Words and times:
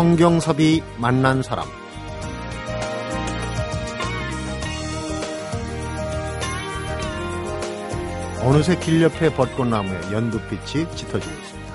성경섭이 0.00 0.82
만난 0.96 1.42
사람 1.42 1.68
어느새 8.42 8.78
길 8.78 9.02
옆에 9.02 9.30
벚꽃나무에 9.34 10.10
연두빛이 10.10 10.90
짙어지고 10.96 11.18
있습니다. 11.18 11.74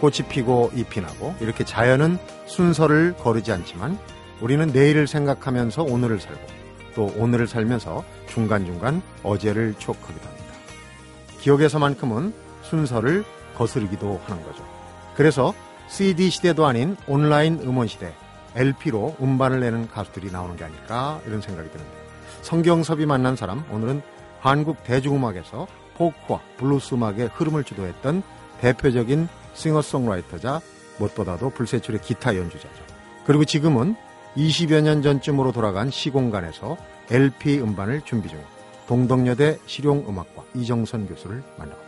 꽃이 0.00 0.16
피고 0.28 0.72
잎이 0.74 1.00
나고 1.00 1.36
이렇게 1.38 1.62
자연은 1.62 2.18
순서를 2.46 3.14
거르지 3.16 3.52
않지만 3.52 3.96
우리는 4.40 4.66
내일을 4.66 5.06
생각하면서 5.06 5.84
오늘을 5.84 6.18
살고 6.18 6.40
또 6.96 7.14
오늘을 7.16 7.46
살면서 7.46 8.02
중간중간 8.26 9.02
어제를 9.22 9.76
추억하기도 9.78 10.26
합니다. 10.26 10.46
기억에서만큼은 11.38 12.34
순서를 12.62 13.24
거스르기도 13.56 14.20
하는 14.26 14.42
거죠. 14.42 14.64
그래서 15.14 15.54
CD 15.88 16.30
시대도 16.30 16.66
아닌 16.66 16.96
온라인 17.06 17.60
음원 17.60 17.86
시대, 17.86 18.12
LP로 18.54 19.16
음반을 19.20 19.60
내는 19.60 19.88
가수들이 19.88 20.30
나오는 20.30 20.56
게 20.56 20.64
아닐까 20.64 21.20
이런 21.26 21.40
생각이 21.40 21.70
드는데 21.70 21.90
성경섭이 22.42 23.06
만난 23.06 23.36
사람 23.36 23.64
오늘은 23.70 24.02
한국 24.40 24.82
대중음악에서 24.84 25.66
포크와 25.96 26.40
블루스 26.58 26.94
음악의 26.94 27.30
흐름을 27.34 27.64
주도했던 27.64 28.22
대표적인 28.60 29.28
싱어송라이터자 29.54 30.60
무엇보다도 30.98 31.50
불세출의 31.50 32.00
기타 32.02 32.36
연주자죠. 32.36 32.84
그리고 33.24 33.44
지금은 33.44 33.96
20여 34.36 34.82
년 34.82 35.02
전쯤으로 35.02 35.52
돌아간 35.52 35.90
시공간에서 35.90 36.76
LP 37.10 37.60
음반을 37.60 38.02
준비 38.02 38.28
중인 38.28 38.44
동덕여대 38.86 39.58
실용음악과 39.66 40.44
이정선 40.54 41.08
교수를 41.08 41.42
만나봅 41.58 41.85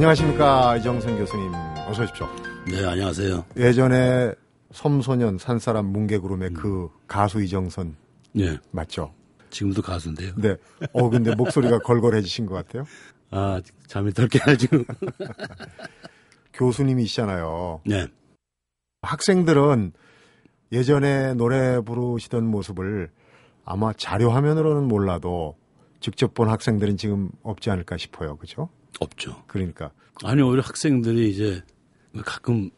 안녕하십니까 0.00 0.78
이정선 0.78 1.18
교수님 1.18 1.52
어서 1.86 2.04
오십시오. 2.04 2.26
네 2.70 2.86
안녕하세요. 2.86 3.44
예전에 3.54 4.32
섬소년 4.72 5.36
산사람 5.36 5.92
뭉개구름의 5.92 6.48
음. 6.48 6.54
그 6.54 6.88
가수 7.06 7.42
이정선 7.42 7.96
네 8.32 8.56
맞죠? 8.70 9.12
지금도 9.50 9.82
가수인데요. 9.82 10.32
네. 10.36 10.56
어 10.94 11.10
근데 11.10 11.34
목소리가 11.34 11.80
걸걸해지신 11.84 12.46
것 12.46 12.54
같아요. 12.54 12.86
아 13.30 13.60
잠이 13.88 14.14
덜 14.14 14.28
깨가지고. 14.28 14.84
교수님이시잖아요. 16.54 17.82
네. 17.84 18.06
학생들은 19.02 19.92
예전에 20.72 21.34
노래 21.34 21.78
부르시던 21.78 22.46
모습을 22.46 23.10
아마 23.66 23.92
자료 23.92 24.30
화면으로는 24.30 24.88
몰라도 24.88 25.58
직접 26.00 26.32
본 26.32 26.48
학생들은 26.48 26.96
지금 26.96 27.30
없지 27.42 27.68
않을까 27.68 27.98
싶어요. 27.98 28.38
그죠? 28.38 28.70
없죠. 28.98 29.42
그러니까. 29.46 29.90
아니, 30.24 30.42
오히려 30.42 30.62
학생들이 30.62 31.30
이제 31.30 31.62
가끔 32.24 32.70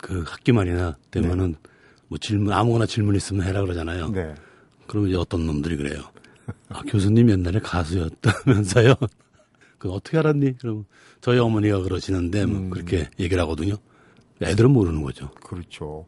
그 0.00 0.24
학기 0.26 0.52
말이나 0.52 0.96
되면은 1.10 1.52
네. 1.52 1.70
뭐 2.08 2.18
질문, 2.18 2.52
아무거나 2.52 2.86
질문 2.86 3.14
있으면 3.14 3.46
해라 3.46 3.60
그러잖아요. 3.60 4.08
네. 4.10 4.34
그러면 4.86 5.10
이제 5.10 5.18
어떤 5.18 5.46
놈들이 5.46 5.76
그래요. 5.76 6.02
아, 6.68 6.82
교수님 6.82 7.30
옛날에 7.30 7.60
가수였다면서요? 7.60 8.94
그 9.78 9.90
어떻게 9.90 10.18
알았니? 10.18 10.58
그럼 10.58 10.84
저희 11.20 11.38
어머니가 11.38 11.80
그러시는데 11.82 12.46
뭐 12.46 12.58
음. 12.58 12.70
그렇게 12.70 13.08
얘기를 13.18 13.40
하거든요. 13.42 13.76
애들은 14.42 14.70
모르는 14.70 15.02
거죠. 15.02 15.30
그렇죠. 15.44 16.06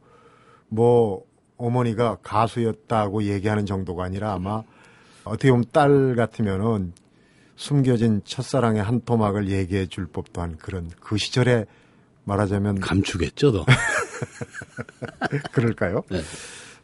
뭐 0.69 1.25
어머니가 1.56 2.19
가수였다고 2.23 3.25
얘기하는 3.25 3.67
정도가 3.67 4.05
아니라 4.05 4.33
아마 4.33 4.62
어떻게 5.25 5.50
보면 5.50 5.67
딸 5.70 6.14
같으면은 6.17 6.92
숨겨진 7.57 8.23
첫사랑의 8.24 8.83
한 8.83 9.01
토막을 9.01 9.48
얘기해 9.51 9.86
줄 9.86 10.07
법도 10.07 10.40
한 10.40 10.57
그런 10.57 10.90
그 11.01 11.17
시절에 11.18 11.67
말하자면 12.24 12.80
감추겠죠, 12.80 13.52
너. 13.52 13.67
그럴까요? 15.52 16.02
네. 16.11 16.20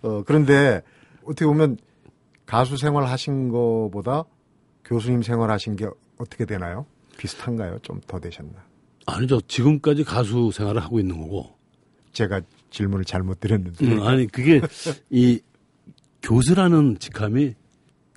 어, 0.02 0.22
그런데 0.26 0.82
어떻게 1.24 1.46
보면 1.46 1.78
가수 2.46 2.76
생활 2.76 3.04
하신 3.06 3.48
거보다 3.50 4.24
교수님 4.84 5.22
생활 5.22 5.50
하신 5.50 5.76
게 5.76 5.86
어떻게 6.18 6.44
되나요? 6.44 6.86
비슷한가요? 7.16 7.78
좀 7.82 8.00
더 8.06 8.18
되셨나? 8.18 8.52
아니죠. 9.06 9.40
지금까지 9.42 10.04
가수 10.04 10.50
생활을 10.52 10.82
하고 10.82 10.98
있는 11.00 11.18
거고. 11.18 11.56
제가 12.12 12.40
질문을 12.70 13.04
잘못 13.04 13.40
드렸는데. 13.40 13.86
음, 13.86 14.02
아니, 14.02 14.26
그게 14.26 14.60
이 15.10 15.40
교수라는 16.22 16.98
직함이 16.98 17.54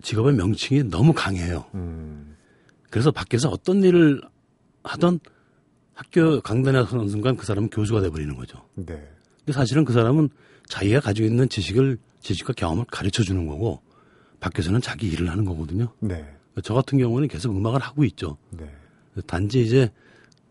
직업의 0.01 0.33
명칭이 0.33 0.83
너무 0.83 1.13
강해요. 1.13 1.65
음. 1.75 2.30
그래서 2.91 3.09
밖에서 3.09 3.49
어떤 3.49 3.83
일을 3.83 4.21
하던 4.83 5.19
학교 5.93 6.41
강단에 6.41 6.83
서는 6.85 7.09
순간 7.09 7.35
그 7.35 7.45
사람은 7.45 7.69
교수가 7.69 8.01
돼버리는 8.01 8.35
거죠. 8.35 8.63
네. 8.75 9.09
근데 9.39 9.53
사실은 9.53 9.85
그 9.85 9.93
사람은 9.93 10.29
자기가 10.67 10.99
가지고 10.99 11.27
있는 11.27 11.49
지식을, 11.49 11.97
지식과 12.19 12.53
경험을 12.53 12.85
가르쳐 12.91 13.23
주는 13.23 13.47
거고, 13.47 13.81
밖에서는 14.39 14.81
자기 14.81 15.07
일을 15.07 15.29
하는 15.29 15.45
거거든요. 15.45 15.93
네. 15.99 16.25
저 16.63 16.73
같은 16.73 16.97
경우는 16.97 17.27
계속 17.27 17.55
음악을 17.55 17.79
하고 17.79 18.03
있죠. 18.05 18.37
네. 18.51 18.69
단지 19.25 19.61
이제 19.61 19.89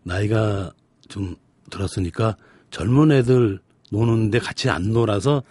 나이가 0.03 0.71
좀 1.07 1.35
들었으니까 1.69 2.37
젊은 2.69 3.11
애들 3.11 3.59
노는데 3.91 4.39
같이 4.39 4.69
안 4.69 4.91
놀아서 4.91 5.43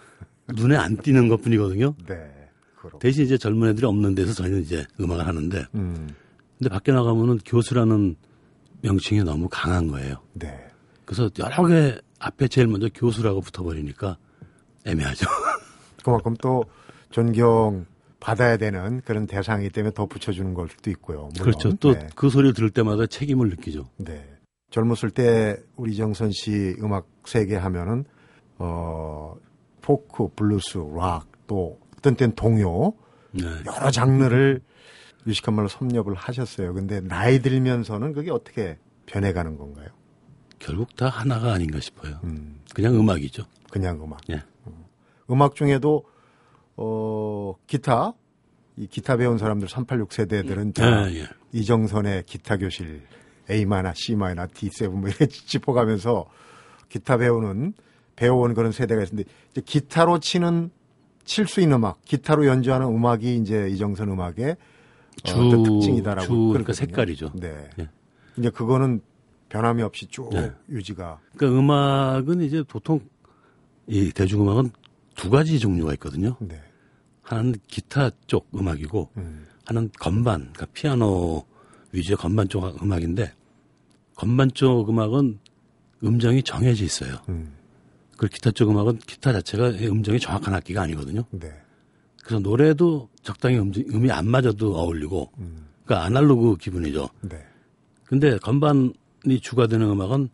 눈에 0.55 0.75
안 0.75 0.97
띄는 0.97 1.29
것 1.29 1.41
뿐이거든요. 1.41 1.95
네. 2.07 2.15
대신 2.99 3.25
이제 3.25 3.37
젊은 3.37 3.69
애들이 3.69 3.85
없는 3.85 4.15
데서 4.15 4.33
저희는 4.33 4.61
이제 4.61 4.85
음악을 4.99 5.25
하는데, 5.25 5.65
음. 5.75 6.09
근데 6.61 6.69
밖에 6.69 6.91
나가면은 6.91 7.39
교수라는 7.43 8.15
명칭이 8.81 9.23
너무 9.23 9.49
강한 9.49 9.87
거예요. 9.87 10.17
네. 10.33 10.55
그래서 11.05 11.27
여러 11.39 11.65
개 11.65 11.97
앞에 12.19 12.47
제일 12.49 12.67
먼저 12.67 12.87
교수라고 12.93 13.41
붙어버리니까 13.41 14.15
애매하죠. 14.85 15.25
그만큼 16.05 16.35
또 16.39 16.63
존경 17.09 17.87
받아야 18.19 18.57
되는 18.57 19.01
그런 19.01 19.25
대상이기 19.25 19.71
때문에 19.71 19.91
더 19.95 20.05
붙여주는 20.05 20.53
걸 20.53 20.69
수도 20.69 20.91
있고요. 20.91 21.29
물론. 21.33 21.33
그렇죠. 21.33 21.75
또 21.77 21.87
그 21.87 21.97
네. 21.97 22.07
그 22.15 22.29
소리를 22.29 22.53
들을 22.53 22.69
때마다 22.69 23.07
책임을 23.07 23.49
느끼죠. 23.49 23.89
네. 23.97 24.23
젊었을 24.69 25.09
때 25.09 25.57
우리 25.75 25.95
정선 25.95 26.29
씨 26.31 26.75
음악 26.79 27.07
세계 27.25 27.55
하면은 27.55 28.05
어 28.59 29.33
포크, 29.81 30.27
블루스, 30.35 30.77
락, 30.95 31.25
또 31.47 31.79
어떤 31.97 32.15
땐 32.15 32.33
동요 32.35 32.93
네. 33.31 33.45
여러 33.65 33.89
장르를 33.89 34.61
유식한 35.27 35.53
말로 35.55 35.67
섭렵을 35.67 36.15
하셨어요. 36.15 36.73
근데 36.73 36.99
나이 37.01 37.39
들면서는 37.41 38.13
그게 38.13 38.31
어떻게 38.31 38.77
변해가는 39.05 39.57
건가요? 39.57 39.87
결국 40.59 40.95
다 40.95 41.07
하나가 41.09 41.53
아닌가 41.53 41.79
싶어요. 41.79 42.19
음. 42.23 42.59
그냥 42.73 42.95
음악이죠. 42.95 43.43
그냥 43.71 44.01
음악. 44.03 44.21
예. 44.29 44.41
음악 45.29 45.55
중에도 45.55 46.05
어, 46.75 47.55
기타, 47.67 48.13
이 48.77 48.87
기타 48.87 49.17
배운 49.17 49.37
사람들 49.37 49.67
386 49.67 50.13
세대들은 50.13 50.73
다 50.73 51.11
예, 51.11 51.19
예. 51.21 51.27
이정선의 51.51 52.23
기타 52.25 52.57
교실 52.57 53.01
A 53.49 53.65
마이너, 53.65 53.91
C 53.95 54.15
마이너, 54.15 54.45
D7 54.47 54.89
뭐 54.89 55.09
이렇게 55.09 55.27
짚어가면서 55.27 56.25
기타 56.89 57.17
배우는 57.17 57.73
배워온 58.15 58.53
그런 58.53 58.71
세대가 58.71 59.03
있는데 59.03 59.29
이제 59.51 59.61
기타로 59.61 60.19
치는 60.19 60.71
칠 61.23 61.47
수 61.47 61.61
있는 61.61 61.77
음악, 61.77 62.01
기타로 62.03 62.45
연주하는 62.45 62.87
음악이 62.87 63.35
이제 63.37 63.67
이정선 63.69 64.09
음악의 64.09 64.57
주, 65.23 65.37
어, 65.37 65.63
특징이다라고 65.63 66.25
주 66.27 66.47
그러니까 66.49 66.73
색깔이죠. 66.73 67.31
네. 67.35 67.69
예. 67.79 67.89
이제 68.37 68.49
그거는 68.49 69.01
변함이 69.49 69.83
없이 69.83 70.07
쭉 70.07 70.29
네. 70.31 70.51
유지가. 70.69 71.19
그러니까 71.35 71.59
음악은 71.59 72.41
이제 72.41 72.63
보통 72.63 73.01
이 73.87 74.11
대중음악은 74.11 74.71
두 75.15 75.29
가지 75.29 75.59
종류가 75.59 75.93
있거든요. 75.93 76.37
네. 76.39 76.61
하나는 77.21 77.55
기타 77.67 78.11
쪽 78.27 78.47
음악이고 78.55 79.09
음. 79.17 79.45
하나는 79.65 79.89
건반, 79.99 80.51
그러니까 80.53 80.65
피아노 80.73 81.45
위주의 81.91 82.15
건반 82.17 82.47
쪽 82.47 82.81
음악인데 82.81 83.33
건반 84.15 84.51
쪽 84.53 84.89
음악은 84.89 85.39
음정이 86.03 86.43
정해져 86.43 86.83
있어요. 86.83 87.17
음. 87.29 87.53
그리고 88.17 88.33
기타 88.33 88.51
쪽 88.51 88.69
음악은 88.69 88.99
기타 88.99 89.33
자체가 89.33 89.69
음정이 89.69 90.19
정확한 90.19 90.53
악기가 90.53 90.81
아니거든요. 90.83 91.23
네. 91.31 91.51
그래서 92.23 92.39
노래도 92.39 93.09
적당히 93.23 93.57
음, 93.57 93.71
음이 93.93 94.11
안 94.11 94.27
맞아도 94.27 94.75
어울리고, 94.75 95.31
음. 95.39 95.67
그러니까 95.85 96.05
아날로그 96.05 96.57
기분이죠. 96.57 97.09
네. 97.21 97.37
근데 98.05 98.37
건반이 98.37 99.39
주가 99.41 99.67
되는 99.67 99.89
음악은 99.89 100.29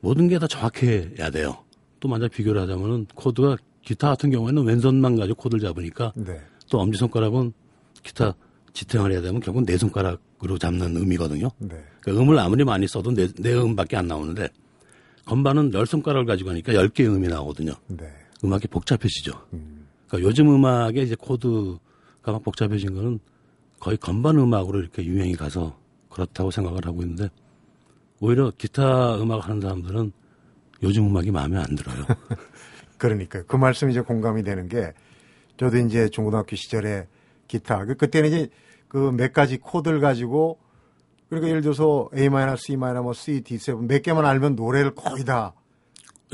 모든 0.00 0.28
게 0.28 0.38
다 0.38 0.46
정확해야 0.46 1.30
돼요. 1.30 1.56
또 2.00 2.08
만약 2.08 2.30
비교를 2.30 2.60
하자면은 2.62 3.06
코드가 3.14 3.56
기타 3.82 4.08
같은 4.10 4.30
경우에는 4.30 4.62
왼손만 4.64 5.16
가지고 5.16 5.36
코드를 5.36 5.60
잡으니까 5.60 6.12
네. 6.16 6.40
또 6.70 6.78
엄지 6.80 6.98
손가락은 6.98 7.52
기타 8.02 8.34
지탱을 8.74 9.12
해야 9.12 9.20
되면 9.22 9.40
결국 9.40 9.64
네 9.64 9.76
손가락으로 9.78 10.58
잡는 10.58 10.96
음이거든요. 10.96 11.48
네. 11.58 11.82
그러니까 12.00 12.22
음을 12.22 12.38
아무리 12.38 12.64
많이 12.64 12.86
써도 12.86 13.12
네, 13.12 13.28
네 13.38 13.54
음밖에 13.54 13.96
안 13.96 14.06
나오는데 14.08 14.48
건반은 15.24 15.72
열 15.72 15.86
손가락을 15.86 16.26
가지고 16.26 16.50
하니까 16.50 16.74
열 16.74 16.88
개의 16.88 17.08
음이 17.08 17.28
나오거든요. 17.28 17.72
네. 17.88 18.06
음악이 18.44 18.68
복잡해지죠. 18.68 19.32
음. 19.54 19.83
그러니까 20.08 20.28
요즘 20.28 20.54
음악의 20.54 21.04
이제 21.04 21.14
코드가 21.14 22.32
막 22.32 22.42
복잡해진 22.42 22.94
거는 22.94 23.20
거의 23.80 23.96
건반 23.96 24.38
음악으로 24.38 24.80
이렇게 24.80 25.04
유행이 25.04 25.34
가서 25.34 25.76
그렇다고 26.10 26.50
생각을 26.50 26.86
하고 26.86 27.02
있는데 27.02 27.28
오히려 28.20 28.50
기타 28.56 29.16
음악 29.16 29.48
하는 29.48 29.60
사람들은 29.60 30.12
요즘 30.82 31.06
음악이 31.06 31.30
마음에 31.30 31.58
안 31.58 31.74
들어요. 31.74 32.04
그러니까요. 32.98 33.44
그 33.46 33.56
말씀이 33.56 33.92
이제 33.92 34.00
공감이 34.00 34.42
되는 34.42 34.68
게 34.68 34.92
저도 35.56 35.78
이제 35.78 36.08
중고등학교 36.08 36.56
시절에 36.56 37.06
기타 37.48 37.84
그 37.84 37.94
그때는 37.96 38.28
이제 38.28 38.48
그 38.88 39.10
몇 39.10 39.32
가지 39.32 39.58
코드를 39.58 39.98
가지고 40.00 40.58
그러니까 41.28 41.48
예를 41.48 41.62
들어서 41.62 42.08
A 42.16 42.28
마이너, 42.28 42.54
C 42.54 42.76
마이너, 42.76 43.02
뭐 43.02 43.12
C, 43.12 43.42
D7 43.42 43.86
몇 43.88 44.02
개만 44.02 44.24
알면 44.24 44.54
노래를 44.54 44.94
거의 44.94 45.24
다 45.24 45.52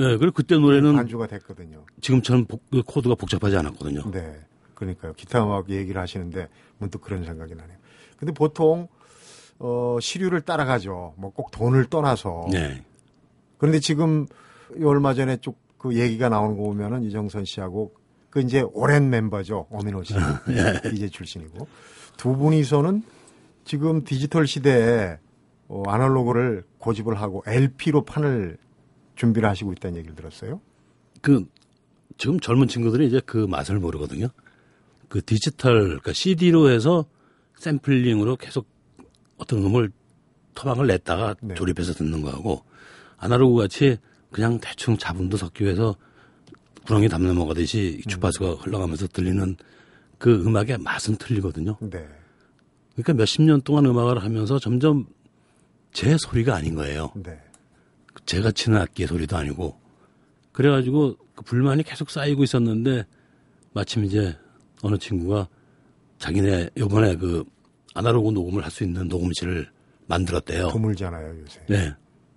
네, 0.01 0.17
그리고 0.17 0.33
그때 0.33 0.57
노래는 0.57 0.95
반주가 0.95 1.27
됐거든요. 1.27 1.85
지금처럼 2.01 2.47
복- 2.47 2.69
그 2.71 2.83
코드가 2.83 3.15
복잡하지 3.15 3.57
않았거든요. 3.57 4.11
네. 4.11 4.41
그러니까요. 4.75 5.13
기타 5.15 5.45
음악 5.45 5.69
얘기를 5.71 6.01
하시는데 6.01 6.49
문득 6.79 7.01
그런 7.03 7.25
생각이 7.25 7.55
나네요. 7.55 7.77
근데 8.19 8.33
보통 8.33 8.89
어 9.59 9.99
시류를 10.01 10.41
따라가죠. 10.43 11.15
뭐 11.17 11.31
꼭 11.33 11.51
돈을 11.51 11.87
떠나서. 11.87 12.47
네. 12.51 12.83
그런데 13.59 13.79
지금 13.79 14.27
이 14.79 14.85
얼마 14.85 15.15
전에 15.15 15.37
쭉 15.39 15.59
그 15.81 15.97
얘기가 15.97 16.29
나오는 16.29 16.59
거 16.59 16.65
보면은 16.65 17.03
이정선 17.05 17.47
씨하고 17.47 17.95
그 18.29 18.41
이제 18.43 18.61
오랜 18.75 19.09
멤버죠. 19.09 19.67
어민호 19.71 20.03
씨. 20.05 20.13
이제 20.93 21.09
출신이고. 21.09 21.67
두 22.19 22.37
분이서는 22.37 23.03
지금 23.65 24.05
디지털 24.05 24.47
시대에 24.47 25.17
어, 25.69 25.83
아날로그를 25.87 26.65
고집을 26.77 27.15
하고 27.19 27.43
LP로 27.47 28.05
판을 28.05 28.59
준비를 29.21 29.49
하시고 29.49 29.73
있다는 29.73 29.99
얘기를 29.99 30.17
들었어요. 30.17 30.61
그 31.21 31.45
지금 32.17 32.41
젊은 32.41 32.69
친구들이 32.69 33.07
이제 33.07 33.21
그 33.25 33.37
맛을 33.37 33.79
모르거든요. 33.79 34.29
그 35.09 35.23
디지털 35.23 35.83
그러니까 35.83 36.13
CD로 36.15 36.71
해서 36.71 37.05
샘플링으로 37.57 38.37
계속 38.37 38.67
어떤 39.37 39.63
음을 39.63 39.93
토막을 40.55 40.87
냈다가 40.87 41.37
네. 41.43 41.55
조립해서 41.55 41.93
듣는 41.93 42.23
거하고 42.23 42.65
아날로그 43.19 43.61
같이 43.61 43.99
그냥 44.31 44.59
대충 44.61 44.97
잡음도 44.97 45.37
섞기 45.37 45.65
위해서 45.65 45.95
구렁이 46.87 47.09
담내 47.09 47.35
먹어듯이 47.35 48.01
주파수가 48.09 48.63
흘러가면서 48.63 49.07
들리는 49.07 49.57
그 50.19 50.43
음악의 50.47 50.79
맛은 50.79 51.17
틀리거든요. 51.17 51.77
네. 51.81 52.09
그러니까 52.95 53.13
몇십 53.13 53.43
년 53.43 53.61
동안 53.61 53.85
음악을 53.85 54.23
하면서 54.23 54.59
점점 54.59 55.07
제 55.93 56.17
소리가 56.17 56.55
아닌 56.55 56.75
거예요. 56.75 57.13
네. 57.17 57.39
제가 58.31 58.53
치는 58.53 58.79
악기의 58.79 59.09
소리도 59.09 59.37
아니고 59.37 59.77
그래가지고 60.53 61.17
그 61.35 61.43
불만이 61.43 61.83
계속 61.83 62.11
쌓이고 62.11 62.45
있었는데 62.45 63.05
마침 63.73 64.05
이제 64.05 64.37
어느 64.83 64.97
친구가 64.99 65.49
자기네 66.19 66.71
요번에 66.77 67.17
그 67.17 67.45
아날로그 67.93 68.31
녹음을 68.31 68.63
할 68.63 68.71
수 68.71 68.85
있는 68.85 69.09
녹음실을 69.09 69.69
만들었대요. 70.07 70.69
드물잖아요, 70.69 71.41
요새. 71.41 71.61
네. 71.69 71.93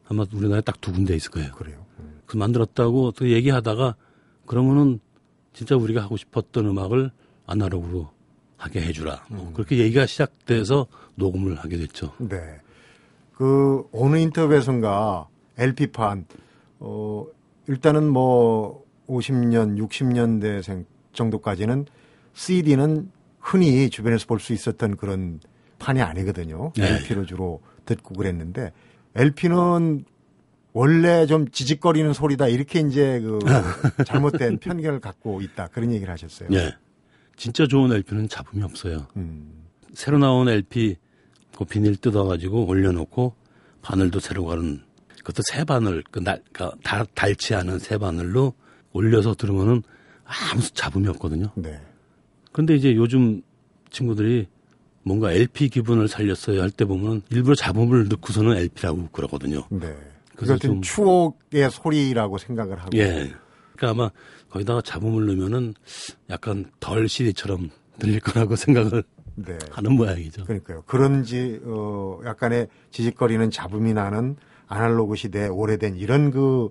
아마 0.08 0.26
우리나라에 0.34 0.62
딱 0.62 0.82
두 0.82 0.92
군데 0.92 1.16
있을 1.16 1.30
거예요. 1.30 1.52
그래요. 1.54 1.86
음. 2.00 2.22
그 2.26 2.38
만들었다고 2.38 3.12
또 3.12 3.30
얘기하다가 3.30 3.96
그러면은 4.48 5.00
진짜 5.54 5.76
우리가 5.76 6.02
하고 6.02 6.18
싶었던 6.18 6.66
음악을 6.66 7.12
아날로그로 7.46 8.10
하게 8.58 8.82
해주라. 8.82 9.26
뭐 9.30 9.54
그렇게 9.54 9.78
얘기가 9.78 10.08
시작돼서 10.08 10.88
녹음을 11.16 11.56
하게 11.56 11.78
됐죠. 11.78 12.14
네. 12.18 12.38
그 13.36 13.84
어느 13.92 14.18
인터뷰에선가 14.18 15.28
LP판 15.58 16.26
어 16.80 17.26
일단은 17.68 18.08
뭐 18.10 18.84
50년, 19.08 19.78
60년대생 19.80 20.86
정도까지는 21.14 21.86
CD는 22.34 23.12
흔히 23.40 23.90
주변에서 23.90 24.26
볼 24.28 24.40
수 24.40 24.54
있었던 24.54 24.98
그런 24.98 25.40
판이 25.80 26.02
아니거든요. 26.02 26.72
네. 26.76 26.96
LP로 26.96 27.26
주로 27.26 27.62
듣고 27.86 28.16
그랬는데 28.16 28.72
LP는 29.16 30.06
원래 30.72 31.26
좀 31.28 31.50
지직거리는 31.52 32.14
소리다 32.14 32.48
이렇게 32.48 32.80
이제 32.80 33.20
그 33.20 33.40
잘못된 34.06 34.58
편견을 34.60 35.00
갖고 35.02 35.42
있다 35.42 35.68
그런 35.68 35.92
얘기를 35.92 36.12
하셨어요. 36.12 36.50
예. 36.54 36.74
진짜 37.36 37.68
좋은 37.68 37.92
LP는 37.92 38.28
잡음이 38.30 38.64
없어요. 38.64 39.08
음, 39.18 39.66
새로 39.94 40.18
나온 40.18 40.48
LP 40.50 40.96
그 41.56 41.66
비닐 41.66 41.96
뜯어가지고 41.98 42.66
올려놓고 42.66 43.36
바늘도 43.82 44.20
새로 44.20 44.46
가른 44.46 44.82
그것도 45.24 45.42
새 45.52 45.64
바늘 45.64 46.04
그 46.12 46.20
날, 46.20 46.42
그 46.52 46.70
달, 46.84 47.06
닳지 47.16 47.56
않은 47.56 47.80
새 47.80 47.98
바늘로 47.98 48.54
올려서 48.92 49.36
들으면은 49.36 49.82
아무 50.26 50.62
잡음이 50.62 51.08
없거든요. 51.10 51.48
네. 51.56 51.80
근데 52.52 52.76
이제 52.76 52.96
요즘 52.96 53.42
친구들이 53.90 54.48
뭔가 55.04 55.32
LP 55.32 55.70
기분을 55.70 56.08
살렸어야 56.08 56.62
할때 56.62 56.86
보면 56.86 57.24
일부러 57.30 57.56
잡음을 57.56 58.08
넣고서는 58.10 58.56
LP라고 58.58 59.10
그러거든요. 59.12 59.66
네. 59.70 59.96
그래서 60.36 60.58
좀- 60.58 60.82
추억의 60.82 61.70
소리라고 61.72 62.38
생각을 62.38 62.80
하고. 62.80 62.90
예. 62.98 63.32
그러니까 63.76 63.90
아마 64.04 64.12
거기다가 64.50 64.82
잡음을 64.82 65.26
넣으면은 65.28 65.74
약간 66.30 66.66
덜 66.80 67.08
CD처럼 67.08 67.70
들릴 68.00 68.20
거라고 68.20 68.56
생각을 68.58 69.04
네. 69.36 69.58
하는 69.72 69.94
모양이죠. 69.94 70.46
그러니까요. 70.46 70.84
그런지 70.86 71.60
어 71.66 72.20
약간의 72.26 72.68
지직거리는 72.92 73.50
잡음이 73.52 73.94
나는 73.94 74.36
아날로그 74.74 75.16
시대의 75.16 75.50
오래된 75.50 75.98
이런 75.98 76.32
그 76.32 76.70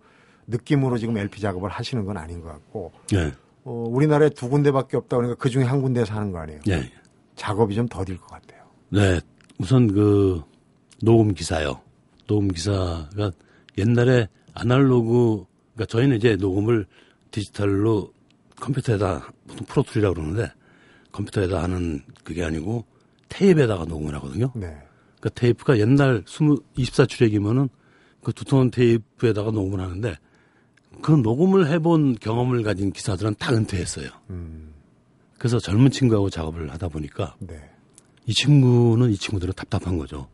느낌으로 0.49 0.99
지금 0.99 1.16
LP 1.16 1.40
작업을 1.40 1.70
하시는 1.70 2.04
건 2.04 2.16
아닌 2.16 2.40
것 2.40 2.49
같고 2.49 2.93
예. 3.14 3.32
어 3.64 3.87
우리나라에 3.88 4.31
두 4.31 4.49
군데밖에 4.49 4.96
없다 4.96 5.16
그러니까 5.16 5.40
그 5.40 5.49
중에 5.49 5.62
한 5.62 5.81
군데에서 5.81 6.14
하는 6.14 6.32
거 6.32 6.38
아니에요. 6.38 6.60
예. 6.69 6.90
작업이 7.37 7.75
좀 7.75 7.87
더딜 7.88 8.19
것 8.19 8.26
같아요. 8.26 8.62
네, 8.88 9.20
우선 9.58 9.93
그 9.93 10.43
녹음 11.02 11.32
기사요. 11.32 11.81
녹음 12.26 12.49
기사가 12.49 13.31
옛날에 13.78 14.28
아날로그, 14.55 15.44
그러니까 15.75 15.87
저희는 15.90 16.16
이제 16.16 16.37
녹음을 16.37 16.87
디지털로 17.31 18.12
컴퓨터에다 18.60 19.32
보통 19.48 19.66
프로툴이라고 19.66 20.14
그러는데 20.14 20.52
컴퓨터에다 21.12 21.62
하는 21.62 22.00
그게 22.22 22.44
아니고 22.44 22.84
테이프에다가 23.28 23.87
녹음을 23.87 24.14
하거든요. 24.16 24.52
네. 24.55 24.76
그 25.20 25.31
테이프가 25.31 25.78
옛날 25.78 26.22
20, 26.26 26.75
24출력이면은 26.75 27.69
그 28.22 28.32
두터운 28.32 28.70
테이프에다가 28.70 29.50
녹음을 29.50 29.80
하는데 29.80 30.16
그 31.00 31.12
녹음을 31.12 31.69
해본 31.69 32.16
경험을 32.16 32.62
가진 32.62 32.92
기사들은 32.92 33.36
다 33.38 33.52
은퇴했어요. 33.52 34.08
음. 34.31 34.72
그래서 35.38 35.58
젊은 35.58 35.91
친구하고 35.91 36.31
작업을 36.31 36.70
하다 36.70 36.88
보니까 36.88 37.34
네. 37.41 37.60
이 38.26 38.32
친구는 38.32 39.10
이 39.10 39.17
친구들은 39.17 39.55
답답한 39.55 39.98
거죠. 39.98 40.29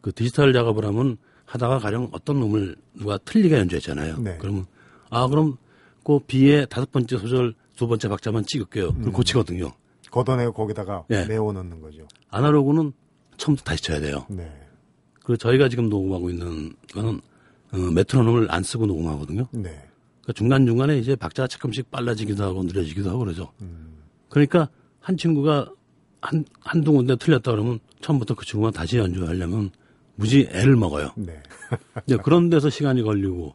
그 0.00 0.12
디지털 0.12 0.52
작업을 0.52 0.86
하면 0.86 1.18
하다가 1.44 1.78
가령 1.78 2.08
어떤 2.12 2.40
놈을 2.40 2.76
누가 2.94 3.18
틀리게 3.18 3.56
연주했잖아요. 3.56 4.18
네. 4.18 4.38
그러면 4.40 4.64
아 5.10 5.26
그럼 5.28 5.56
그 6.02 6.18
B의 6.20 6.66
다섯 6.70 6.90
번째 6.90 7.18
소절 7.18 7.54
두 7.76 7.88
번째 7.88 8.08
박자만 8.08 8.44
찍을게요. 8.46 8.94
그럼 8.94 9.12
고치거든요. 9.12 9.72
걷어내고 10.10 10.52
거기다가 10.52 11.04
예. 11.10 11.24
메워 11.26 11.52
넣는 11.52 11.80
거죠. 11.80 12.06
아날로그는 12.30 12.92
처음부터 13.36 13.64
다시 13.64 13.82
쳐야 13.82 14.00
돼요. 14.00 14.24
네. 14.28 14.50
그리고 15.24 15.36
저희가 15.36 15.68
지금 15.68 15.88
녹음하고 15.88 16.30
있는 16.30 16.74
거는 16.92 17.20
어, 17.74 17.90
메트로놈을 17.92 18.46
안 18.50 18.62
쓰고 18.62 18.86
녹음하거든요. 18.86 19.48
네. 19.52 19.70
그러니까 20.22 20.32
중간 20.34 20.66
중간에 20.66 20.98
이제 20.98 21.16
박자가 21.16 21.46
조금씩 21.48 21.90
빨라지기도 21.90 22.42
하고 22.44 22.62
느려지기도 22.62 23.10
하고 23.10 23.20
그러죠. 23.20 23.52
음. 23.60 23.94
그러니까 24.28 24.68
한 25.00 25.16
친구가 25.16 25.70
한, 26.20 26.44
한두 26.60 26.92
군데 26.92 27.16
틀렸다 27.16 27.50
그러면 27.50 27.78
처음부터 28.00 28.34
그 28.34 28.44
친구가 28.46 28.70
다시 28.70 28.96
연주하려면 28.98 29.70
무지 30.16 30.48
애를 30.50 30.76
먹어요. 30.76 31.10
네. 31.16 31.42
이제 32.06 32.16
그런 32.16 32.48
데서 32.48 32.70
시간이 32.70 33.02
걸리고 33.02 33.54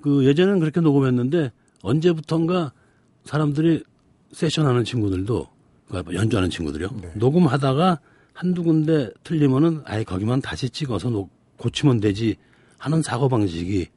그 0.00 0.24
예전에는 0.24 0.58
그렇게 0.60 0.80
녹음했는데 0.80 1.52
언제부턴가 1.82 2.72
사람들이 3.24 3.84
세션 4.32 4.66
하는 4.66 4.84
친구들도 4.84 5.46
그러니까 5.88 6.14
연주하는 6.14 6.50
친구들이요. 6.50 6.88
네. 7.02 7.12
녹음하다가 7.14 8.00
한두 8.32 8.64
군데 8.64 9.10
틀리면은 9.22 9.82
아예 9.84 10.02
거기만 10.02 10.40
다시 10.40 10.68
찍어서 10.68 11.10
녹- 11.10 11.30
고치면 11.56 12.00
되지 12.00 12.36
하는 12.78 13.02
사고 13.02 13.28
방식이 13.28 13.88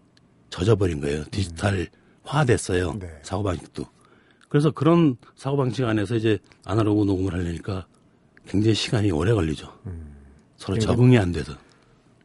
젖어버린 0.50 1.01
거예요. 1.01 1.24
디지털화 1.25 2.46
됐어요. 2.46 2.93
네. 3.00 3.07
사고 3.24 3.43
방식도. 3.43 3.86
그래서 4.50 4.72
그런 4.72 5.17
사고 5.36 5.57
방식 5.57 5.84
안에서 5.84 6.15
이제 6.15 6.39
아날로그 6.65 7.03
녹음을 7.03 7.34
하려니까 7.34 7.86
굉장히 8.48 8.75
시간이 8.75 9.12
오래 9.12 9.34
걸리죠. 9.34 9.65
서로 10.55 10.75
그러니까 10.75 10.93
적응이 10.93 11.17
안 11.17 11.31
돼서. 11.31 11.53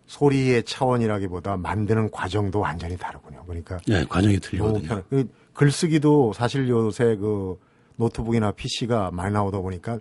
소리의 0.07 0.65
차원이라기보다 0.65 1.57
만드는 1.57 2.11
과정도 2.11 2.61
완전히 2.61 2.97
다르군요. 2.97 3.45
그러니까 3.47 3.79
예, 3.89 4.05
과정이 4.05 4.39
틀리거든요. 4.39 4.87
편. 4.87 5.03
그 5.09 5.29
글쓰기도 5.55 6.33
사실 6.35 6.69
요새 6.69 7.17
그 7.17 7.59
노트북이나 7.97 8.53
PC가 8.53 9.11
많이 9.11 9.33
나오다 9.33 9.59
보니까 9.61 9.99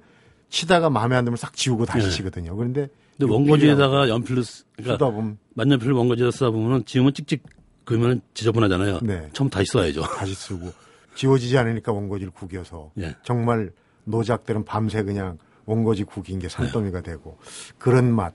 치다가 0.49 0.89
마음에 0.89 1.15
안 1.15 1.23
들면 1.23 1.37
싹 1.37 1.53
지우고 1.53 1.85
다시 1.85 2.07
네. 2.07 2.11
치거든요. 2.11 2.55
그런데 2.55 2.89
근데 3.27 3.33
원고지에다가 3.33 4.09
연필로 4.09 4.43
쓰, 4.43 4.63
그러니까 4.75 4.93
쓰다 4.93 5.11
보면 5.11 5.37
만년필 5.55 5.91
원고지에다 5.91 6.31
쓰다 6.31 6.51
보면은 6.51 6.85
지우면 6.85 7.13
찍찍 7.13 7.43
그러면 7.85 8.21
지저분하잖아요. 8.33 8.99
네. 9.01 9.29
처음 9.33 9.49
다시 9.49 9.71
써야죠. 9.71 10.01
다시 10.01 10.33
쓰고 10.33 10.71
지워지지 11.15 11.57
않으니까 11.57 11.91
원고지를 11.91 12.31
구겨서 12.31 12.91
예. 12.99 13.15
정말 13.23 13.71
노작들은 14.05 14.65
밤새 14.65 15.03
그냥 15.03 15.37
원고지 15.65 16.05
구긴 16.05 16.39
게 16.39 16.49
산더미가 16.49 17.01
되고 17.01 17.37
그런 17.77 18.13
맛 18.13 18.33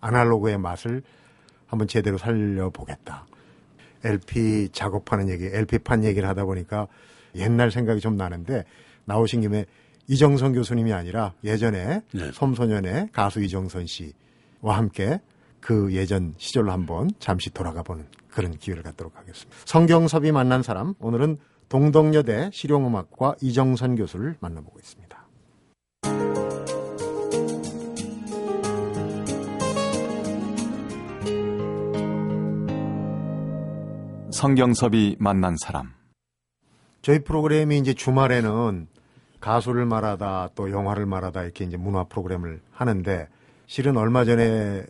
아날로그의 0.00 0.58
맛을 0.58 1.02
한번 1.66 1.88
제대로 1.88 2.18
살려보겠다. 2.18 3.26
LP 4.04 4.68
작업하는 4.72 5.28
얘기, 5.28 5.46
LP판 5.46 6.04
얘기를 6.04 6.28
하다 6.28 6.44
보니까 6.44 6.88
옛날 7.36 7.70
생각이 7.70 8.00
좀 8.00 8.16
나는데 8.16 8.64
나오신 9.04 9.40
김에 9.42 9.64
이정선 10.08 10.52
교수님이 10.54 10.92
아니라 10.92 11.32
예전에 11.44 12.02
네. 12.12 12.32
솜소년의 12.32 13.08
가수 13.12 13.42
이정선 13.42 13.86
씨와 13.86 14.76
함께 14.76 15.20
그 15.60 15.92
예전 15.92 16.34
시절로 16.38 16.72
한번 16.72 17.10
잠시 17.18 17.50
돌아가 17.50 17.82
보는 17.82 18.06
그런 18.28 18.56
기회를 18.56 18.82
갖도록 18.82 19.16
하겠습니다. 19.16 19.56
성경섭이 19.64 20.32
만난 20.32 20.62
사람 20.62 20.94
오늘은 20.98 21.38
동덕여대 21.68 22.50
실용음악과 22.52 23.36
이정선 23.40 23.96
교수를 23.96 24.36
만나보고 24.40 24.78
있습니다. 24.78 25.22
성경섭이 34.32 35.16
만난 35.20 35.56
사람. 35.56 35.92
저희 37.00 37.20
프로그램이 37.20 37.78
이제 37.78 37.94
주말에는 37.94 38.88
가수를 39.42 39.84
말하다 39.86 40.50
또 40.54 40.70
영화를 40.70 41.04
말하다 41.04 41.42
이렇게 41.42 41.64
이제 41.64 41.76
문화 41.76 42.04
프로그램을 42.04 42.60
하는데 42.70 43.28
실은 43.66 43.96
얼마 43.96 44.24
전에 44.24 44.84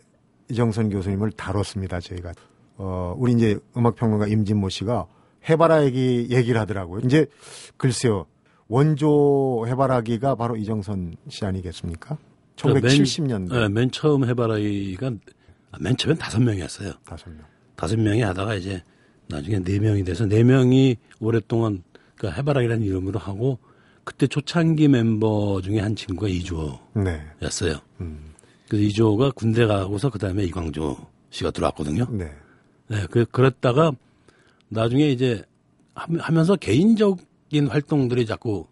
이정선 0.49 0.89
교수님을 0.91 1.31
다뤘습니다 1.31 1.99
저희가 1.99 2.33
어 2.77 3.15
우리 3.17 3.33
이제 3.33 3.59
음악 3.75 3.95
평론가 3.95 4.27
임진모 4.27 4.69
씨가 4.69 5.07
해바라기 5.49 6.27
얘기를 6.29 6.61
하더라고요. 6.61 7.01
이제 7.03 7.25
글쎄요 7.77 8.27
원조 8.67 9.65
해바라기가 9.67 10.35
바로 10.35 10.55
이정선 10.55 11.15
씨 11.29 11.45
아니겠습니까? 11.45 12.17
1970년대 12.55 13.49
맨, 13.51 13.61
네, 13.61 13.69
맨 13.69 13.91
처음 13.91 14.23
해바라기가 14.23 15.11
아, 15.71 15.77
맨 15.81 15.97
처음엔 15.97 16.17
다섯 16.17 16.39
명이었어요. 16.41 16.93
다섯 17.03 17.29
명. 17.31 17.39
다섯 17.75 17.99
명이 17.99 18.21
하다가 18.21 18.53
이제 18.53 18.83
나중에 19.27 19.59
네 19.59 19.79
명이 19.79 20.03
돼서 20.03 20.27
네 20.27 20.43
명이 20.43 20.97
오랫동안 21.19 21.81
그 22.15 22.29
해바라기라는 22.29 22.85
이름으로 22.85 23.17
하고 23.17 23.57
그때 24.03 24.27
초창기 24.27 24.87
멤버 24.89 25.61
중에 25.61 25.79
한 25.79 25.95
친구가 25.95 26.27
이주호였어요. 26.27 27.73
네. 27.73 27.79
음. 28.01 28.33
그래서 28.67 28.85
이주호가 28.85 29.31
군대 29.31 29.65
가고서 29.65 30.09
그 30.09 30.19
다음에 30.19 30.43
이광조 30.43 30.97
씨가 31.29 31.51
들어왔거든요. 31.51 32.07
네. 32.11 32.31
네, 32.87 33.05
그, 33.09 33.25
그랬다가 33.25 33.91
나중에 34.69 35.09
이제 35.09 35.43
하면서 35.93 36.55
개인적인 36.55 37.67
활동들이 37.67 38.25
자꾸 38.25 38.67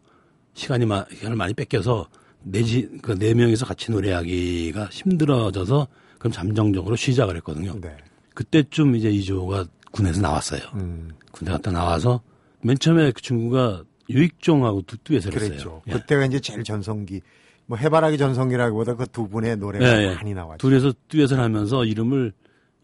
시간이 0.53 0.85
마, 0.85 1.05
시간을 1.13 1.37
많이 1.37 1.53
뺏겨서 1.53 2.07
내지 2.43 2.89
그 3.01 3.13
네 3.13 3.33
명이서 3.33 3.65
같이 3.65 3.91
노래하기가 3.91 4.85
힘들어져서 4.91 5.87
그럼 6.17 6.31
잠정적으로 6.31 6.95
시작을 6.95 7.35
했거든요. 7.37 7.73
네. 7.79 7.95
그때쯤 8.33 8.95
이제 8.95 9.09
이주호가 9.09 9.65
군에서 9.91 10.21
나왔어요. 10.21 10.61
음. 10.75 11.11
군대 11.31 11.51
갔다 11.51 11.71
나와서 11.71 12.21
맨 12.61 12.77
처음에 12.77 13.11
그 13.11 13.21
친구가 13.21 13.83
유익종하고 14.11 14.83
두, 14.83 14.97
듀엣을 14.97 15.31
그랬죠. 15.31 15.53
했어요. 15.53 15.81
예. 15.87 15.91
그때가 15.93 16.25
이제 16.25 16.39
제일 16.39 16.63
전성기. 16.63 17.21
뭐 17.67 17.77
해바라기 17.77 18.17
전성기라기보다 18.17 18.95
그 18.95 19.05
두 19.05 19.27
분의 19.29 19.57
노래가 19.57 19.85
예, 19.85 20.09
예. 20.09 20.15
많이 20.15 20.33
나왔죠. 20.33 20.57
둘이서 20.57 20.93
듀엣을 21.09 21.39
하면서 21.39 21.85
이름을 21.85 22.33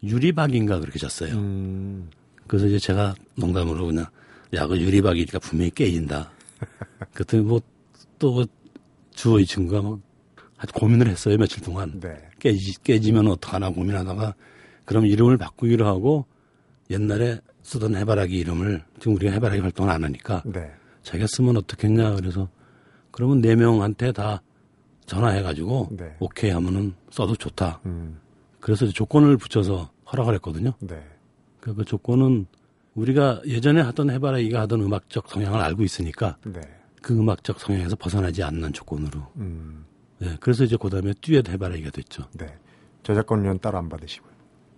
유리박인가 0.03 0.79
그렇게 0.79 0.99
졌어요. 0.99 1.35
음. 1.35 2.09
그래서 2.47 2.67
이제 2.67 2.79
제가 2.79 3.15
농담으로 3.35 3.87
그냥 3.87 4.05
야, 4.53 4.65
그 4.67 4.79
유리박이니까 4.79 5.39
분명히 5.39 5.71
깨진다. 5.71 6.31
그랬더니 7.13 7.43
뭐또 7.43 8.45
주호 9.11 9.39
이 9.39 9.45
친구가 9.45 9.81
막 9.81 9.99
아주 10.57 10.73
고민을 10.73 11.07
했어요 11.07 11.37
며칠 11.37 11.61
동안 11.61 11.99
네. 11.99 12.15
깨지, 12.39 12.81
깨지면 12.83 13.27
어떡하나 13.27 13.69
고민하다가 13.69 14.33
그럼 14.85 15.05
이름을 15.05 15.37
바꾸기로 15.37 15.85
하고 15.85 16.25
옛날에 16.89 17.39
쓰던 17.61 17.95
해바라기 17.95 18.37
이름을 18.37 18.83
지금 18.99 19.15
우리가 19.15 19.33
해바라기 19.33 19.61
활동을 19.61 19.91
안 19.91 20.03
하니까 20.03 20.41
네. 20.45 20.71
자기가 21.07 21.25
쓰면 21.27 21.55
어떻겠냐 21.55 22.15
그래서 22.15 22.49
그러면 23.11 23.39
네 23.39 23.55
명한테 23.55 24.11
다 24.11 24.41
전화해가지고 25.05 25.89
네. 25.91 26.17
오케이 26.19 26.51
하면은 26.51 26.93
써도 27.09 27.33
좋다. 27.33 27.79
음. 27.85 28.19
그래서 28.59 28.85
조건을 28.87 29.37
붙여서 29.37 29.89
허락을 30.11 30.33
했거든요. 30.35 30.73
네. 30.81 31.01
그, 31.61 31.73
그 31.73 31.85
조건은 31.85 32.45
우리가 32.95 33.41
예전에 33.45 33.79
하던 33.81 34.09
해바라기가 34.09 34.61
하던 34.61 34.81
음악적 34.81 35.29
성향을 35.29 35.61
알고 35.61 35.83
있으니까 35.83 36.37
네. 36.43 36.59
그 37.01 37.17
음악적 37.17 37.57
성향에서 37.61 37.95
벗어나지 37.95 38.43
않는 38.43 38.73
조건으로. 38.73 39.25
음. 39.37 39.85
네, 40.19 40.35
그래서 40.41 40.65
이제 40.65 40.75
그 40.79 40.89
다음에 40.89 41.13
듀엣 41.21 41.47
해바라기가 41.47 41.91
됐죠. 41.91 42.27
네. 42.33 42.53
저작권료는 43.03 43.59
따로 43.59 43.77
안 43.77 43.87
받으시고요. 43.87 44.33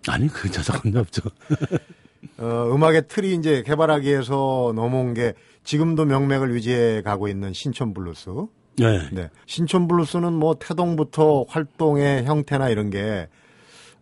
아니, 0.06 0.28
그 0.28 0.48
저작권이 0.48 0.96
없죠. 0.96 1.22
어, 2.38 2.70
음악의 2.74 3.08
틀이 3.08 3.34
이제 3.34 3.62
해바라기에서 3.62 4.72
넘어온 4.74 5.14
게 5.14 5.34
지금도 5.64 6.04
명맥을 6.04 6.54
유지해 6.54 7.02
가고 7.02 7.28
있는 7.28 7.52
신촌 7.52 7.94
블루스. 7.94 8.30
네. 8.78 9.08
네. 9.12 9.30
신촌 9.46 9.88
블루스는 9.88 10.32
뭐 10.32 10.54
태동부터 10.58 11.44
활동의 11.48 12.24
형태나 12.24 12.68
이런 12.70 12.90
게 12.90 13.28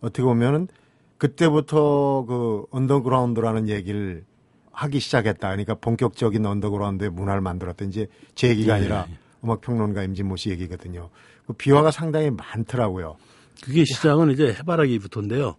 어떻게 0.00 0.22
보면은 0.22 0.68
그때부터 1.18 2.24
그 2.28 2.64
언더그라운드라는 2.70 3.68
얘기를 3.68 4.24
하기 4.72 5.00
시작했다. 5.00 5.48
그러니까 5.48 5.74
본격적인 5.74 6.46
언더그라운드의 6.46 7.10
문화를 7.10 7.40
만들었던 7.40 7.88
이제 7.88 8.06
제 8.36 8.48
얘기가 8.48 8.74
네. 8.74 8.80
아니라 8.80 9.06
음악 9.42 9.60
평론가 9.60 10.04
임진모 10.04 10.36
씨 10.36 10.50
얘기거든요. 10.50 11.10
그 11.46 11.52
비화가 11.54 11.90
상당히 11.90 12.30
많더라고요. 12.30 13.16
그게 13.64 13.84
시작은 13.84 14.30
이제 14.30 14.54
해바라기부터인데요. 14.54 15.56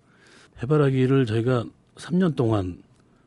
해바라기를 0.63 1.25
저희가 1.25 1.65
3년 1.99 2.35
동안 2.35 2.81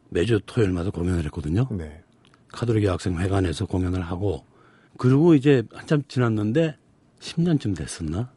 매주 0.08 0.40
토요일마다 0.44 0.90
공연을 0.90 1.24
했거든요. 1.26 1.66
네. 1.70 2.02
카톨릭 2.48 2.88
학생 2.88 3.18
회관에서 3.18 3.66
공연을 3.66 4.02
하고 4.02 4.44
그리고 4.98 5.34
이제 5.34 5.62
한참 5.72 6.02
지났는데 6.08 6.76
10년쯤 7.20 7.76
됐었나? 7.76 8.30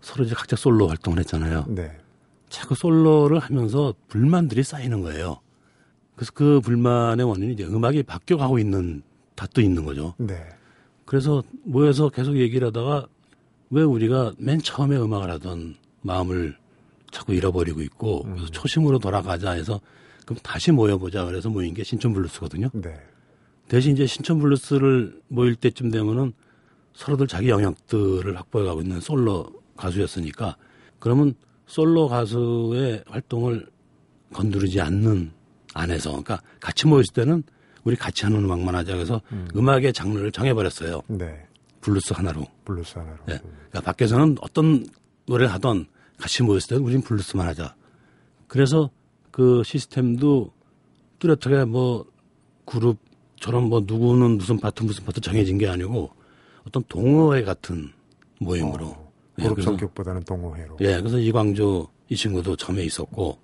서로 0.00 0.24
이제 0.24 0.34
각자 0.34 0.54
솔로 0.56 0.88
활동을 0.88 1.18
했잖아요. 1.20 1.64
네. 1.68 1.90
자꾸 2.48 2.74
솔로를 2.74 3.38
하면서 3.38 3.94
불만들이 4.08 4.62
쌓이는 4.62 5.00
거예요. 5.02 5.40
그래서 6.14 6.32
그 6.32 6.60
불만의 6.60 7.26
원인이 7.26 7.54
이제 7.54 7.64
음악이 7.64 8.04
바뀌어가고 8.04 8.58
있는 8.58 9.02
탓도 9.34 9.60
있는 9.60 9.84
거죠. 9.84 10.14
네. 10.18 10.48
그래서 11.04 11.42
모여서 11.64 12.08
계속 12.08 12.36
얘기를 12.36 12.68
하다가 12.68 13.06
왜 13.70 13.82
우리가 13.82 14.32
맨 14.38 14.60
처음에 14.60 14.96
음악을 14.96 15.30
하던 15.32 15.76
마음을 16.02 16.56
자꾸 17.16 17.32
잃어버리고 17.32 17.80
있고 17.80 18.24
그래서 18.24 18.46
초심으로 18.48 18.98
돌아가자 18.98 19.52
해서 19.52 19.80
그럼 20.26 20.38
다시 20.42 20.70
모여보자 20.70 21.24
그래서 21.24 21.48
모인 21.48 21.72
게 21.72 21.82
신촌 21.82 22.12
블루스거든요. 22.12 22.68
네. 22.74 22.94
대신 23.68 23.94
이제 23.94 24.06
신촌 24.06 24.38
블루스를 24.38 25.22
모일 25.28 25.54
때쯤 25.56 25.90
되면은 25.90 26.34
서로들 26.92 27.26
자기 27.26 27.48
영역들을 27.48 28.36
확보해가고 28.36 28.82
있는 28.82 29.00
솔로 29.00 29.46
가수였으니까 29.78 30.56
그러면 30.98 31.34
솔로 31.66 32.06
가수의 32.08 33.04
활동을 33.06 33.66
건드리지 34.34 34.82
않는 34.82 35.32
안에서 35.72 36.10
그러니까 36.10 36.42
같이 36.60 36.86
모였을 36.86 37.14
때는 37.14 37.42
우리 37.84 37.96
같이 37.96 38.26
하는 38.26 38.44
음악만 38.44 38.74
하자 38.74 38.92
그래서 38.92 39.22
음. 39.32 39.68
악의 39.68 39.94
장르를 39.94 40.32
정해버렸어요. 40.32 41.00
네. 41.08 41.46
블루스 41.80 42.12
하나로. 42.12 42.44
블루스 42.66 42.98
하나로. 42.98 43.18
예. 43.30 43.38
그러니까 43.38 43.80
밖에서는 43.80 44.36
어떤 44.42 44.86
노래를 45.26 45.52
하던 45.54 45.86
같이 46.18 46.42
모였을 46.42 46.68
때는 46.68 46.82
우린 46.84 47.00
블루스만 47.02 47.46
하자. 47.48 47.74
그래서 48.48 48.90
그 49.30 49.62
시스템도 49.64 50.52
뚜렷하게 51.18 51.64
뭐 51.64 52.06
그룹처럼 52.64 53.68
뭐 53.68 53.80
누구는 53.86 54.38
무슨 54.38 54.58
파트 54.58 54.82
무슨 54.82 55.04
파트 55.04 55.20
정해진 55.20 55.58
게 55.58 55.68
아니고 55.68 56.10
어떤 56.66 56.82
동호회 56.88 57.42
같은 57.44 57.92
모임으로. 58.40 58.86
어, 58.86 59.12
예, 59.38 59.42
그룹 59.44 59.54
그래서- 59.56 59.70
성격보다는 59.70 60.24
동호회로. 60.24 60.76
예, 60.80 60.98
그래서 60.98 61.18
이광조 61.18 61.88
이 62.08 62.16
친구도 62.16 62.56
처음에 62.56 62.84
있었고 62.84 63.38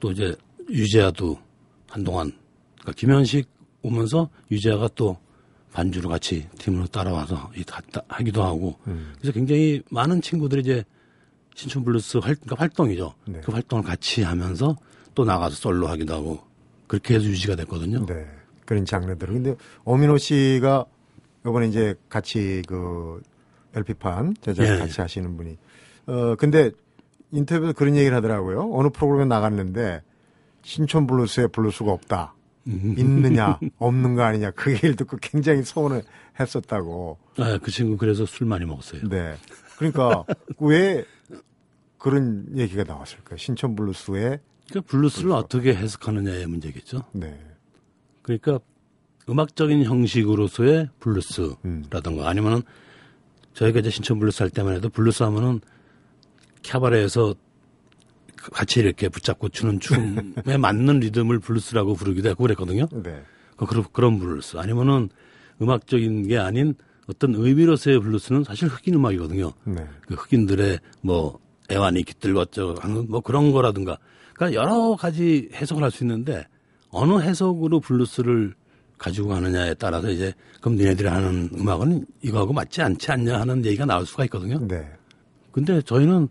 또 0.00 0.10
이제 0.12 0.34
유재하도 0.68 1.38
한동안 1.88 2.32
그러니까 2.80 2.92
김현식 2.92 3.48
오면서 3.82 4.28
유재하가 4.50 4.88
또 4.94 5.16
반주로 5.72 6.08
같이 6.08 6.48
팀으로 6.58 6.86
따라와서 6.86 7.50
이 7.56 7.64
하기도 8.08 8.42
하고 8.42 8.76
음. 8.86 9.12
그래서 9.18 9.32
굉장히 9.32 9.82
많은 9.90 10.20
친구들이 10.20 10.62
이제 10.62 10.84
신촌 11.60 11.84
블루스 11.84 12.18
활, 12.18 12.34
그러니까 12.36 12.56
활동이죠. 12.56 13.12
네. 13.26 13.40
그 13.44 13.52
활동을 13.52 13.84
같이 13.84 14.22
하면서 14.22 14.76
또 15.14 15.26
나가서 15.26 15.56
솔로 15.56 15.88
하기도 15.88 16.14
하고 16.14 16.40
그렇게 16.86 17.14
해서 17.14 17.26
유지가 17.26 17.54
됐거든요. 17.54 18.06
네. 18.06 18.26
그런 18.64 18.86
장르들을. 18.86 19.34
근데 19.34 19.54
엄인호 19.84 20.16
씨가 20.16 20.86
이번에 21.46 21.68
이제 21.68 21.94
같이 22.08 22.62
그 22.66 23.20
LP판 23.74 24.36
제작을 24.40 24.74
예, 24.74 24.78
같이 24.78 25.02
하시는 25.02 25.36
분이 25.36 25.58
어 26.06 26.34
근데 26.36 26.70
인터뷰에서 27.30 27.74
그런 27.74 27.94
얘기를 27.94 28.16
하더라고요. 28.16 28.70
어느 28.72 28.88
프로그램에 28.88 29.26
나갔는데 29.26 30.00
신촌 30.62 31.06
블루스에 31.06 31.48
블루스가 31.48 31.92
없다. 31.92 32.34
음. 32.68 32.94
있느냐 32.96 33.58
없는 33.78 34.14
거 34.14 34.22
아니냐 34.22 34.52
그 34.52 34.72
얘기를 34.72 34.96
듣고 34.96 35.18
굉장히 35.20 35.62
서운을 35.62 36.04
했었다고. 36.38 37.18
아, 37.36 37.58
그 37.62 37.70
친구 37.70 37.98
그래서 37.98 38.24
술 38.24 38.46
많이 38.46 38.64
먹었어요. 38.64 39.08
네. 39.10 39.34
그러니까 39.76 40.24
왜 40.58 41.04
그런 42.00 42.46
얘기가 42.56 42.82
나왔을까요? 42.84 43.36
신촌 43.36 43.76
블루스의 43.76 44.40
그러니까 44.70 44.90
블루스를 44.90 45.32
어떻게 45.32 45.74
해석하느냐의 45.74 46.46
문제겠죠. 46.46 47.04
네. 47.12 47.38
그러니까 48.22 48.58
음악적인 49.28 49.84
형식으로서의 49.84 50.88
블루스라든가 50.98 52.28
아니면은 52.28 52.62
저희가 53.52 53.80
이제 53.80 53.90
신촌 53.90 54.18
블루스 54.18 54.42
할 54.42 54.50
때만 54.50 54.74
해도 54.74 54.88
블루스 54.88 55.22
하면은 55.24 55.60
캐바레에서 56.62 57.34
같이 58.36 58.80
이렇게 58.80 59.08
붙잡고 59.10 59.50
추는 59.50 59.80
춤에 59.80 60.56
맞는 60.58 61.00
리듬을 61.00 61.38
블루스라고 61.40 61.94
부르기도 61.94 62.30
하고 62.30 62.44
그랬거든요. 62.44 62.86
네. 62.90 63.22
그- 63.56 63.66
그런, 63.66 63.84
그런 63.92 64.18
블루스. 64.18 64.56
아니면은 64.56 65.10
음악적인 65.60 66.28
게 66.28 66.38
아닌 66.38 66.74
어떤 67.08 67.34
의미로서의 67.34 68.00
블루스는 68.00 68.44
사실 68.44 68.68
흑인 68.68 68.94
음악이거든요. 68.94 69.52
네. 69.64 69.86
그 70.06 70.14
흑인들의 70.14 70.78
뭐 71.02 71.38
애환이 71.70 72.02
깃들고 72.02 72.40
어쩌고 72.40 72.88
뭐 73.08 73.20
그런 73.20 73.52
거라든가. 73.52 73.98
그러니까 74.34 74.60
여러 74.60 74.96
가지 74.96 75.48
해석을 75.54 75.82
할 75.82 75.90
수 75.90 76.04
있는데 76.04 76.46
어느 76.90 77.20
해석으로 77.20 77.80
블루스를 77.80 78.54
가지고 78.98 79.28
가느냐에 79.28 79.74
따라서 79.74 80.10
이제 80.10 80.32
그럼 80.60 80.76
니네들이 80.76 81.08
하는 81.08 81.48
음악은 81.54 82.04
이거하고 82.22 82.52
맞지 82.52 82.82
않지 82.82 83.10
않냐 83.12 83.40
하는 83.40 83.64
얘기가 83.64 83.86
나올 83.86 84.04
수가 84.06 84.24
있거든요. 84.24 84.58
네. 84.66 84.86
근데 85.52 85.80
저희는 85.82 86.28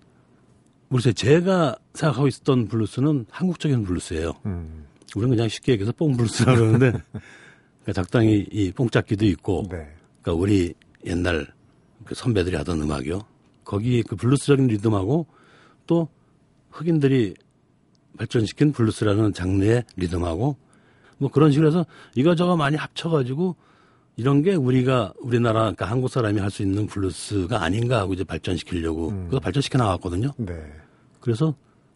모르겠어요. 0.90 1.14
제가 1.14 1.76
생각하고 1.94 2.28
있었던 2.28 2.68
블루스는 2.68 3.26
한국적인 3.30 3.84
블루스예요. 3.84 4.34
음. 4.46 4.86
우리는 5.16 5.36
그냥 5.36 5.50
쉽게 5.50 5.74
얘기해서 5.74 5.92
뽕 5.94 6.16
블루스라고 6.16 6.58
그러는데 6.60 6.92
그러니까 7.84 7.94
적당히 7.94 8.48
이 8.52 8.72
뽕짝기도 8.72 9.26
있고 9.26 9.64
네. 9.70 9.88
그러니까 10.22 10.34
우리 10.42 10.74
옛날 11.06 11.48
그 12.06 12.14
선배들이 12.16 12.56
하던 12.58 12.82
음악이요. 12.82 13.20
거기 13.70 14.02
그 14.02 14.16
블루스적인 14.16 14.66
리듬하고 14.66 15.28
또 15.86 16.08
흑인들이 16.72 17.36
발전시킨 18.18 18.72
블루스라는 18.72 19.34
장르의 19.34 19.84
리듬하고 19.96 20.58
뭐 21.20 21.30
그런 21.30 21.52
식으로 21.52 21.68
해서 21.68 21.86
이거저거 22.16 22.58
많이 22.58 22.78
합쳐가지고 22.78 23.56
이런 24.16 24.42
게 24.42 24.56
우리가 24.56 25.14
우리나라 25.20 25.60
그러니까 25.60 25.86
한국 25.86 26.10
사람이 26.10 26.40
할 26.40 26.50
수 26.50 26.64
있는 26.64 26.88
블루스가 26.88 27.62
아닌가 27.62 28.00
하고 28.00 28.16
이제 28.16 28.24
발전시키려고 28.24 29.12
그래서 29.28 29.40
발전시켜 29.40 29.78
나왔거든요. 29.78 30.32
네. 30.38 30.56
그래서 31.20 31.54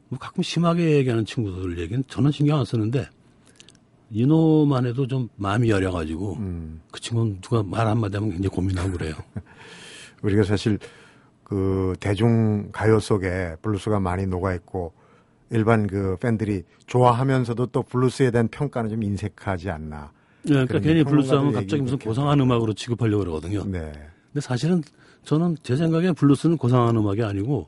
뭐 0.09 0.19
가끔 0.19 0.43
심하게 0.43 0.97
얘기하는 0.97 1.25
친구들 1.25 1.79
얘기는 1.79 2.03
저는 2.07 2.31
신경 2.31 2.59
안 2.59 2.65
쓰는데 2.65 3.09
인호만 4.11 4.85
해도 4.85 5.07
좀 5.07 5.27
마음이 5.37 5.71
여려가지고 5.71 6.35
음. 6.35 6.81
그 6.91 7.01
친구는 7.01 7.41
누가 7.41 7.63
말 7.63 7.87
한마디 7.87 8.15
하면 8.17 8.29
굉장히 8.29 8.49
고민하고 8.49 8.91
그래요. 8.91 9.15
우리가 10.21 10.43
사실 10.43 10.77
그 11.53 11.93
대중 11.99 12.71
가요 12.71 12.99
속에 12.99 13.55
블루스가 13.61 13.99
많이 13.99 14.25
녹아 14.25 14.55
있고 14.55 14.91
일반 15.51 15.85
그 15.85 16.17
팬들이 16.19 16.63
좋아하면서도 16.87 17.67
또 17.67 17.83
블루스에 17.83 18.31
대한 18.31 18.47
평가는 18.47 18.89
좀 18.89 19.03
인색하지 19.03 19.69
않나. 19.69 20.11
네, 20.41 20.53
그러니까 20.65 20.79
괜히 20.79 21.03
블루스 21.03 21.31
하면 21.31 21.53
갑자기 21.53 21.83
무슨 21.83 21.99
고상한 21.99 22.39
음악으로 22.39 22.73
취급하려고 22.73 23.19
그러거든요. 23.19 23.65
네. 23.65 23.91
근데 24.31 24.41
사실은 24.41 24.81
저는 25.25 25.57
제 25.61 25.75
생각에 25.75 26.11
블루스는 26.13 26.57
고상한 26.57 26.97
음악이 26.97 27.21
아니고 27.21 27.67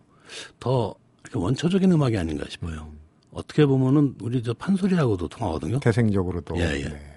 더 0.60 0.96
원초적인 1.32 1.92
음악이 1.92 2.18
아닌가 2.18 2.44
싶어요. 2.50 2.92
어떻게 3.30 3.68
보면은 3.68 4.15
우리 4.20 4.42
저 4.42 4.56
판소리하고도 4.56 5.27
통하거든요. 5.27 5.80
태생적으로도. 5.80 6.58
예, 6.58 6.80
예. 6.80 6.89
네. 6.89 7.15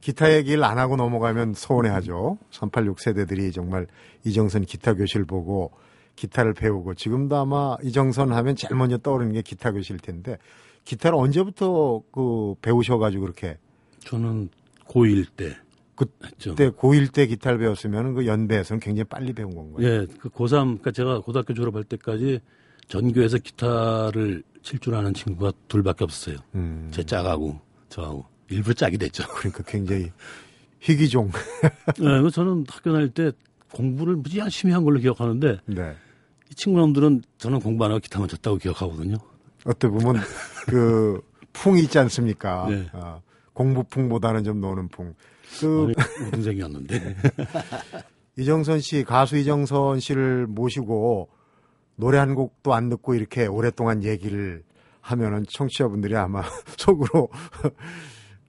기타 0.00 0.32
얘기를 0.34 0.62
안 0.64 0.78
하고 0.78 0.96
넘어가면 0.96 1.54
서운해하죠. 1.54 2.38
386 2.50 3.00
세대들이 3.00 3.52
정말 3.52 3.86
이정선 4.24 4.64
기타 4.64 4.94
교실 4.94 5.24
보고 5.24 5.72
기타를 6.16 6.54
배우고 6.54 6.94
지금도 6.94 7.36
아마 7.36 7.76
이정선 7.82 8.32
하면 8.32 8.56
제일 8.56 8.74
먼저 8.76 8.98
떠오르는 8.98 9.32
게 9.34 9.42
기타 9.42 9.72
교실일 9.72 10.00
텐데 10.00 10.38
기타를 10.84 11.16
언제부터 11.18 12.02
그 12.12 12.54
배우셔가지고 12.62 13.22
그렇게 13.22 13.58
저는 14.00 14.48
고1 14.86 15.26
때 15.36 15.56
그- 15.94 16.06
했죠. 16.24 16.50
그때 16.54 16.70
고1 16.70 17.12
때 17.12 17.26
기타를 17.26 17.58
배웠으면 17.58 18.14
그 18.14 18.26
연배에서는 18.26 18.80
굉장히 18.80 19.04
빨리 19.04 19.32
배운 19.32 19.54
건가요? 19.54 19.86
예, 19.86 20.06
그 20.20 20.28
고3, 20.28 20.50
그러니까 20.64 20.92
제가 20.92 21.20
고등학교 21.20 21.52
졸업할 21.54 21.84
때까지 21.84 22.40
전교에서 22.88 23.38
기타를 23.38 24.42
칠 24.62 24.78
줄 24.80 24.94
아는 24.94 25.12
친구가 25.14 25.52
둘밖에 25.68 26.04
없었어요. 26.04 26.36
음, 26.54 26.88
제 26.92 27.02
짝하고 27.02 27.58
저하고 27.88 28.24
일부러 28.50 28.74
짝이 28.74 28.98
됐죠. 28.98 29.24
그러니까 29.36 29.62
굉장히 29.64 30.10
희귀종. 30.80 31.30
예, 31.64 32.02
그래서 32.02 32.30
저는 32.30 32.64
학교 32.68 32.92
다닐 32.92 33.10
때 33.10 33.32
공부를 33.72 34.16
무지 34.16 34.38
열심히 34.38 34.72
한 34.72 34.84
걸로 34.84 34.98
기억하는데 34.98 35.58
네. 35.66 35.96
이 36.50 36.54
친구놈들은 36.54 37.22
저는 37.38 37.60
공부 37.60 37.84
안 37.84 37.90
하고 37.90 38.00
기타만 38.00 38.28
쳤다고 38.28 38.56
기억하거든요. 38.56 39.16
어떻게 39.64 39.88
보면 39.88 40.22
그 40.66 41.20
풍이 41.52 41.82
있지 41.82 41.98
않습니까? 41.98 42.66
네. 42.68 42.88
어, 42.92 43.20
공부풍보다는 43.52 44.44
좀 44.44 44.60
노는 44.60 44.88
풍. 44.88 45.14
그 45.60 45.92
아니, 45.96 46.26
우등생이었는데. 46.28 47.16
이정선 48.38 48.80
씨 48.80 49.02
가수 49.02 49.36
이정선 49.36 49.98
씨를 49.98 50.46
모시고 50.46 51.28
노래 51.96 52.18
한 52.18 52.36
곡도 52.36 52.72
안 52.72 52.88
듣고 52.88 53.14
이렇게 53.14 53.46
오랫동안 53.46 54.04
얘기를 54.04 54.62
하면은 55.00 55.44
청취자분들이 55.48 56.14
아마 56.16 56.42
속으로 56.78 57.28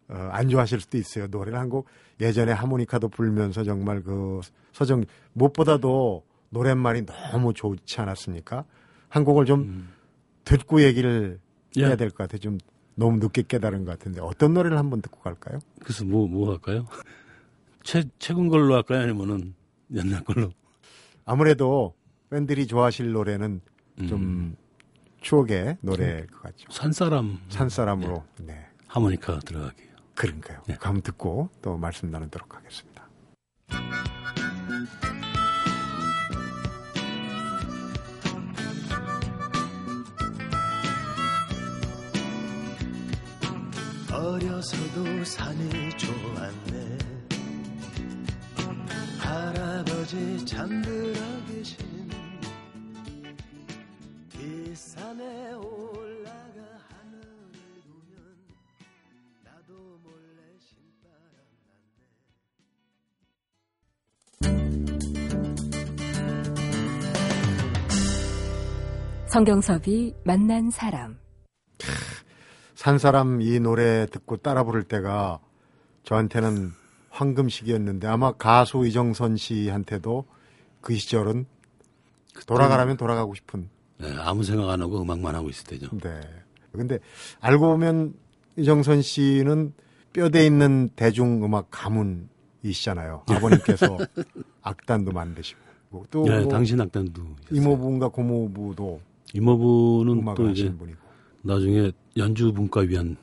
어, 0.10 0.30
안 0.32 0.50
좋아하실 0.50 0.82
수도 0.82 0.98
있어요. 0.98 1.28
노래를 1.28 1.58
한 1.60 1.69
곡 1.69 1.88
예전에 2.19 2.52
하모니카도 2.52 3.10
불면서 3.10 3.63
정말 3.63 4.02
그 4.02 4.41
서정 4.74 5.06
무엇보다도 5.34 6.24
노랫말이 6.50 7.06
너무 7.06 7.54
좋지 7.54 8.02
않았습니까? 8.02 8.65
한 9.08 9.24
곡을 9.24 9.45
좀 9.45 9.88
듣고 10.45 10.82
얘기를 10.84 11.39
예. 11.78 11.86
해야 11.86 11.95
될 11.95 12.10
것 12.10 12.17
같아요. 12.17 12.39
좀 12.39 12.58
너무 12.95 13.17
늦게 13.19 13.43
깨달은 13.48 13.86
것 13.86 13.91
같은데 13.91 14.19
어떤 14.22 14.54
노래를 14.54 14.78
한번 14.78 15.02
듣고 15.02 15.19
갈까요? 15.22 15.60
그래서 15.82 16.04
뭐, 16.06 16.28
뭐 16.28 16.50
할까요? 16.52 16.86
최, 17.84 18.04
최근 18.19 18.50
걸로 18.50 18.74
할까요? 18.76 19.02
아니면은 19.04 19.54
옛날 19.93 20.24
걸로? 20.24 20.52
아무래도 21.26 21.93
팬들이 22.30 22.67
좋아하실 22.67 23.12
노래는 23.12 23.62
좀 24.08 24.22
음. 24.22 24.56
추억의 25.22 25.78
노래일 25.82 26.28
것 26.28 26.41
같죠. 26.43 26.65
산사람 26.72 27.38
산사람으로. 27.50 28.24
네. 28.41 28.65
하모니카 28.88 29.39
들어가기. 29.39 29.84
그러니까요. 30.19 30.62
네. 30.67 30.75
감 30.75 31.01
듣고 31.01 31.49
또 31.62 31.77
말씀 31.77 32.12
나누도록 32.12 32.53
하겠습니다. 32.53 33.08
어려서도 44.12 45.23
산이 45.23 45.89
좋았네 45.91 46.97
할아버지 49.19 50.45
잠들어 50.45 51.21
계신 51.47 51.77
이 54.36 54.75
산에 54.75 55.53
올 55.53 55.98
성경섭이 69.30 70.15
만난 70.24 70.72
사람. 70.72 71.15
산 72.74 72.98
사람 72.98 73.44
이 73.44 73.60
노래 73.60 74.08
듣고 74.08 74.38
따라 74.38 74.63
부를 74.63 74.84
때가 74.84 75.39
저한테는 76.04 76.72
황금 77.12 77.48
시기였는데 77.48 78.08
아마 78.08 78.32
가수 78.32 78.88
이정선 78.88 79.38
씨한테도 79.38 80.26
그 80.82 80.96
시절은 80.96 81.46
돌아가라면 82.48 82.98
돌아가고 82.98 83.36
싶은. 83.36 83.70
네, 84.00 84.12
아무 84.18 84.44
생각 84.44 84.68
안 84.68 84.82
하고 84.82 85.00
음악만 85.00 85.36
하고 85.36 85.48
있을 85.50 85.65
때죠. 85.68 85.96
네. 86.02 86.22
근데 86.72 86.98
알고 87.39 87.68
보면 87.68 88.15
이정선 88.56 89.04
씨는 89.04 89.74
뼈대 90.12 90.44
있는 90.44 90.89
대중음악 90.96 91.68
가문이시잖아요. 91.70 93.26
아버님께서 93.30 93.96
악단도 94.63 95.12
만드시고 95.12 96.08
또 96.10 96.24
네, 96.24 96.39
뭐 96.39 96.48
당신 96.48 96.82
악단도. 96.82 97.22
이모부인가 97.52 98.08
고모부도 98.08 99.02
이모부는 99.34 100.26
또 100.36 100.50
이제 100.50 100.72
분이고. 100.76 100.98
나중에 101.44 101.92
연주분과위원 102.18 103.18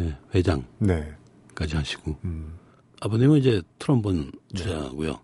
회- 0.00 0.16
회장까지 0.34 0.66
네. 0.80 1.14
하시고 1.56 2.16
음. 2.24 2.54
아버님은 3.00 3.38
이제 3.38 3.62
트럼본 3.78 4.32
주자고요. 4.54 5.18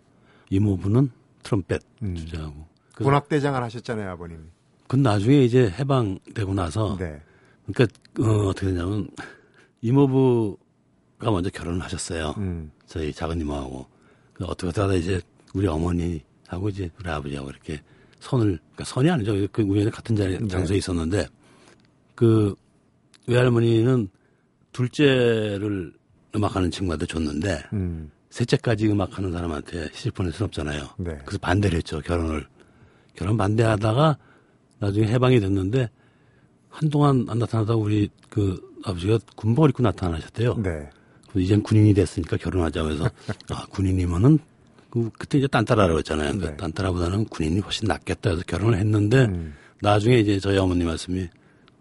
이모부는 0.50 1.10
트럼펫 1.42 1.80
음. 2.02 2.14
주자하고. 2.16 2.66
그, 2.94 3.04
군악대장을 3.04 3.62
하셨잖아요, 3.62 4.10
아버님이. 4.10 4.40
그 4.88 4.96
나중에 4.96 5.44
이제 5.44 5.70
해방되고 5.70 6.54
나서 6.54 6.96
네. 6.98 7.20
그러니까 7.66 7.96
어, 8.22 8.48
어떻게 8.48 8.68
되냐면 8.68 9.08
이모부가 9.82 11.30
먼저 11.30 11.50
결혼을 11.50 11.82
하셨어요. 11.82 12.34
음. 12.38 12.70
저희 12.86 13.12
작은 13.12 13.40
이모하고 13.40 13.86
그 14.32 14.44
어떻게 14.44 14.80
하다 14.80 14.94
이제 14.94 15.20
우리 15.54 15.66
어머니하고 15.66 16.68
이제 16.70 16.90
우리 16.98 17.10
아버지하고 17.10 17.50
이렇게 17.50 17.80
선을 18.20 18.58
그러니까 18.72 18.84
선이 18.84 19.10
아니죠. 19.10 19.46
그 19.52 19.62
우연히 19.62 19.90
같은 19.90 20.16
자리 20.16 20.38
네. 20.38 20.48
장소에 20.48 20.76
있었는데 20.76 21.26
그 22.14 22.54
외할머니는 23.26 24.08
둘째를 24.72 25.92
음악하는 26.34 26.70
친구한테 26.70 27.06
줬는데 27.06 27.62
음. 27.72 28.10
셋째까지 28.30 28.88
음악하는 28.88 29.32
사람한테 29.32 29.88
시집 29.92 30.14
보낼 30.14 30.32
순 30.32 30.44
없잖아요. 30.46 30.88
네. 30.98 31.18
그래서 31.24 31.38
반대를 31.38 31.78
했죠 31.78 32.00
결혼을 32.00 32.46
결혼 33.14 33.36
반대하다가 33.36 34.16
나중에 34.78 35.06
해방이 35.08 35.40
됐는데 35.40 35.88
한동안 36.68 37.26
안 37.28 37.38
나타나다가 37.38 37.76
우리 37.76 38.08
그 38.28 38.60
아버지가 38.84 39.18
군복을 39.36 39.70
입고 39.70 39.82
나타나셨대요. 39.82 40.54
네. 40.62 40.88
그래서 41.24 41.40
이젠 41.40 41.62
군인이 41.62 41.94
됐으니까 41.94 42.36
결혼하자고 42.36 42.90
해서 42.90 43.10
아 43.50 43.66
군인이면은 43.70 44.38
그 44.90 45.10
그때 45.18 45.38
이제 45.38 45.46
딴따라라고 45.46 45.98
했잖아요. 45.98 46.38
그 46.38 46.46
네. 46.46 46.56
딴따라보다는 46.56 47.26
군인이 47.26 47.60
훨씬 47.60 47.86
낫겠다 47.88 48.30
해서 48.30 48.42
결혼을 48.46 48.78
했는데 48.78 49.24
음. 49.26 49.54
나중에 49.80 50.18
이제 50.18 50.38
저희 50.40 50.56
어머니 50.58 50.84
말씀이 50.84 51.28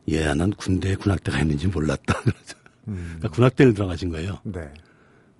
얘야 0.10 0.34
난 0.36 0.52
군대에 0.52 0.96
군악대가 0.96 1.39
있는지 1.41 1.67
몰랐다. 1.67 2.20
그래서 2.22 2.56
음. 2.89 3.15
그러니까 3.17 3.30
군악대를 3.30 3.74
들어가신 3.74 4.10
거예요. 4.10 4.39
네. 4.43 4.62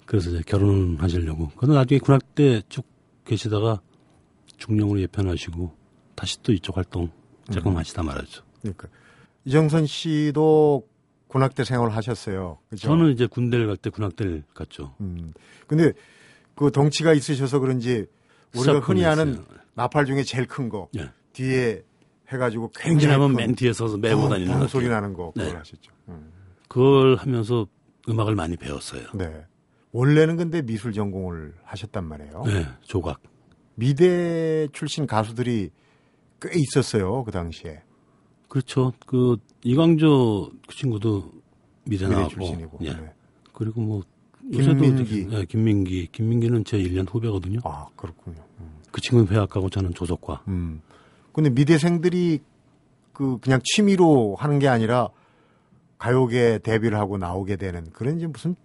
그래서 0.06 0.30
이제 0.30 0.42
결혼하시려고. 0.46 1.52
그런데 1.58 1.76
나중에 1.76 2.00
군악대 2.00 2.62
쭉 2.70 2.86
계시다가 3.26 3.82
중령으로 4.58 5.02
예편하시고 5.02 5.76
다시 6.16 6.42
또 6.42 6.54
이쪽 6.54 6.78
활동 6.78 7.10
조금 7.52 7.74
음. 7.74 7.78
하시다 7.78 8.02
말았죠. 8.04 8.44
그러니까 8.62 8.88
이정선 9.46 9.86
씨도 9.86 10.88
군악대 11.28 11.66
생활을 11.66 11.94
하셨어요. 11.96 12.60
그죠? 12.70 12.88
저는 12.88 13.12
이제 13.12 13.28
군대를 13.28 13.68
갈 13.68 13.76
때 13.78 13.90
군악대를 13.90 14.44
갔죠. 14.54 14.96
음. 15.02 15.34
근데 15.68 15.92
그 16.58 16.72
덩치가 16.72 17.14
있으셔서 17.14 17.60
그런지 17.60 18.06
우리가 18.56 18.80
흔히 18.80 19.06
아는. 19.06 19.46
나팔 19.76 20.06
중에 20.08 20.24
제일 20.24 20.48
큰 20.48 20.70
거 20.70 20.90
예. 20.98 21.12
뒤에 21.34 21.84
해가지고 22.30 22.72
굉장히 22.76 23.16
큰맨 23.18 23.56
뒤에 23.56 23.72
서서 23.74 23.98
메고 23.98 24.22
어, 24.24 24.30
다니는 24.30 24.56
어, 24.56 24.60
거. 24.62 24.68
소리 24.68 24.90
나는 24.90 25.14
거 25.14 25.32
그걸 25.32 25.50
네. 25.50 25.56
하셨죠. 25.56 25.92
음. 26.10 26.32
그걸 26.68 27.16
하면서 27.16 27.68
음악을 28.10 28.34
많이 28.36 28.58
배웠어요. 28.58 29.04
네. 29.14 29.46
원래는 29.92 30.36
근데 30.36 30.62
미술 30.64 30.94
전공을 30.94 31.54
하셨단 31.64 32.04
말이에요. 32.06 32.44
네, 32.46 32.66
조각. 32.82 33.22
미대 33.76 34.68
출신 34.74 35.06
가수들이 35.06 35.70
꽤 36.42 36.50
있었어요 36.56 37.24
그 37.24 37.32
당시에 37.32 37.82
그렇죠. 38.48 38.94
그 39.06 39.38
이광조 39.64 40.52
그 40.68 40.76
친구도 40.76 41.32
미대 41.86 42.06
미대 42.06 42.16
나왔고. 42.16 42.30
출신이고. 42.34 42.78
예. 42.82 42.94
네. 42.94 43.14
그리고 43.54 43.82
뭐 43.82 44.02
김민기. 44.52 45.28
예, 45.32 45.46
김민기. 45.46 46.08
김민기는 46.12 46.64
제 46.64 46.78
1년 46.78 47.12
후배거든요. 47.12 47.60
아 47.64 47.88
그렇군요. 47.96 48.38
음. 48.60 48.78
그 48.92 49.02
친구는 49.02 49.32
회학가고 49.32 49.70
저는 49.70 49.94
조속과. 49.94 50.44
음. 50.48 50.82
근데 51.34 51.50
미대생들이 51.50 52.40
그 53.14 53.38
그냥 53.40 53.60
취미로 53.64 54.36
하는 54.36 54.60
게 54.60 54.68
아니라 54.68 55.10
가요계 55.98 56.60
데뷔를 56.60 56.98
하고 56.98 57.18
나오게 57.18 57.56
되는 57.56 57.90
그런 57.92 58.18
이제 58.18 58.28
무슨 58.28 58.56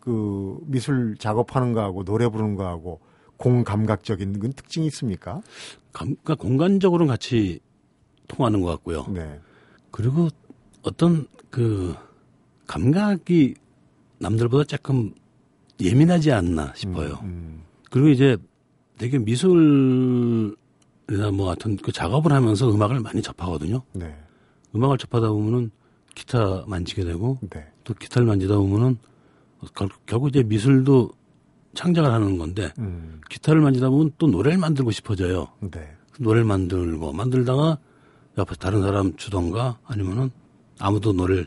그 0.00 0.58
미술 0.62 1.16
작업하는 1.18 1.72
거하고 1.72 2.04
노래 2.04 2.28
부르는 2.28 2.56
거하고 2.56 3.00
공감각적인 3.36 4.38
그런 4.38 4.52
특징이 4.52 4.86
있습니까? 4.86 5.42
감, 5.92 6.16
그러니까 6.22 6.34
공간적으로는 6.34 7.10
같이 7.10 7.60
통하는 8.28 8.60
것 8.60 8.68
같고요. 8.68 9.06
네. 9.08 9.40
그리고 9.90 10.28
어떤 10.82 11.26
그 11.50 11.94
감각이 12.66 13.54
남들보다 14.18 14.64
조금 14.64 15.12
예민하지 15.80 16.32
않나 16.32 16.72
싶어요. 16.74 17.18
음, 17.22 17.62
그리고 17.90 18.08
이제 18.08 18.36
되게 18.98 19.18
미술이나 19.18 20.54
뭐 21.32 21.48
하여튼 21.48 21.76
그 21.76 21.92
작업을 21.92 22.32
하면서 22.32 22.70
음악을 22.70 23.00
많이 23.00 23.22
접하거든요. 23.22 23.82
네. 23.92 24.14
음악을 24.74 24.98
접하다 24.98 25.30
보면은 25.30 25.70
기타 26.14 26.64
만지게 26.66 27.04
되고 27.04 27.38
네. 27.50 27.66
또 27.84 27.94
기타를 27.94 28.26
만지다 28.26 28.56
보면은 28.56 28.98
결, 29.74 29.88
결국 30.06 30.28
이제 30.28 30.42
미술도 30.42 31.10
창작을 31.74 32.12
하는 32.12 32.36
건데 32.38 32.72
음, 32.78 33.20
기타를 33.30 33.60
만지다 33.60 33.90
보면 33.90 34.12
또 34.18 34.26
노래를 34.26 34.58
만들고 34.58 34.90
싶어져요. 34.90 35.48
네. 35.60 35.96
노래를 36.18 36.44
만들고 36.44 37.12
만들다가 37.12 37.78
옆에 38.38 38.54
다른 38.56 38.82
사람 38.82 39.16
주던가 39.16 39.78
아니면은 39.84 40.30
아무도 40.78 41.12
노래를 41.12 41.46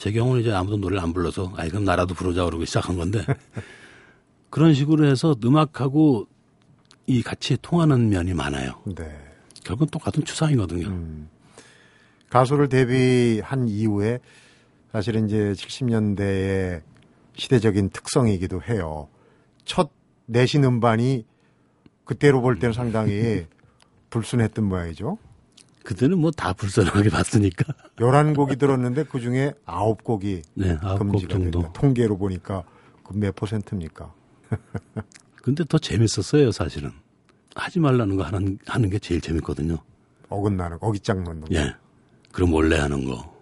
제 0.00 0.12
경우는 0.12 0.40
이제 0.40 0.50
아무도 0.50 0.78
노래를 0.78 1.02
안 1.02 1.12
불러서 1.12 1.52
아이 1.56 1.68
그럼 1.68 1.84
나라도 1.84 2.14
부르자 2.14 2.46
그러고 2.46 2.64
시작한 2.64 2.96
건데 2.96 3.22
그런 4.48 4.72
식으로 4.72 5.04
해서 5.04 5.36
음악하고 5.44 6.26
이 7.06 7.22
같이 7.22 7.58
통하는 7.60 8.08
면이 8.08 8.32
많아요. 8.32 8.80
네. 8.86 9.04
결국은 9.62 9.88
똑같은 9.90 10.24
추상이거든요. 10.24 10.88
음. 10.88 11.28
가수를 12.30 12.70
데뷔한 12.70 13.68
이후에 13.68 14.20
사실은 14.90 15.26
이제 15.26 15.52
70년대의 15.52 16.80
시대적인 17.36 17.90
특성이기도 17.90 18.62
해요. 18.62 19.06
첫 19.66 19.90
내신 20.24 20.64
음반이 20.64 21.26
그때로 22.06 22.40
볼 22.40 22.58
때는 22.58 22.72
상당히 22.72 23.44
불순했던 24.08 24.64
모양이죠. 24.64 25.18
그때는 25.84 26.18
뭐 26.18 26.30
다 26.30 26.52
불쌍하게 26.52 27.08
봤으니까. 27.10 27.72
11곡이 27.96 28.58
들었는데 28.58 29.04
그 29.04 29.20
중에 29.20 29.52
9곡이 29.66 30.42
네, 30.54 30.76
아홉 30.82 30.98
곡 30.98 31.10
금지가 31.12 31.32
정도. 31.34 31.50
된다. 31.60 31.72
통계로 31.72 32.16
보니까 32.18 32.64
그 33.04 33.14
몇 33.16 33.34
퍼센트입니까? 33.34 34.12
근데 35.42 35.64
더 35.64 35.78
재밌었어요, 35.78 36.52
사실은. 36.52 36.90
하지 37.54 37.80
말라는 37.80 38.16
거 38.16 38.22
하는, 38.22 38.58
하는 38.66 38.90
게 38.90 38.98
제일 38.98 39.20
재밌거든요. 39.20 39.78
어긋나는 40.28 40.78
거, 40.78 40.86
어깃장 40.88 41.24
넣는 41.24 41.40
거. 41.42 41.46
예. 41.54 41.74
그럼 42.30 42.52
원래 42.52 42.76
하는 42.78 43.04
거. 43.04 43.34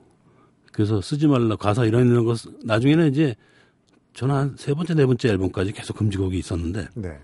그래서 0.73 1.01
쓰지 1.03 1.27
말라, 1.27 1.57
가사 1.57 1.85
이런 1.85 2.07
이런 2.09 2.25
거, 2.25 2.35
쓰- 2.35 2.49
나중에는 2.65 3.11
이제 3.11 3.35
저는 4.15 4.35
한 4.35 4.55
세 4.57 4.73
번째, 4.73 4.95
네 4.95 5.05
번째 5.05 5.29
앨범까지 5.29 5.73
계속 5.73 5.97
금지곡이 5.99 6.39
있었는데, 6.39 6.89
네. 6.95 7.19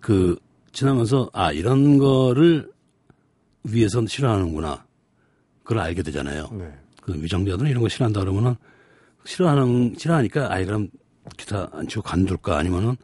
그, 0.00 0.38
지나면서, 0.72 1.28
아, 1.32 1.52
이런 1.52 1.98
거를 1.98 2.70
위해선 3.64 4.06
싫어하는구나. 4.06 4.84
그걸 5.62 5.78
알게 5.80 6.02
되잖아요. 6.02 6.48
네. 6.52 6.72
그 7.02 7.14
위정자들은 7.14 7.70
이런 7.70 7.82
거 7.82 7.88
싫어한다 7.88 8.20
그러면은, 8.20 8.56
싫어하는, 9.24 9.94
싫어하니까, 9.98 10.52
아이, 10.52 10.64
그럼 10.64 10.88
기타 11.36 11.68
안 11.72 11.88
치고 11.88 12.02
관둘까? 12.02 12.58
아니면은, 12.58 12.96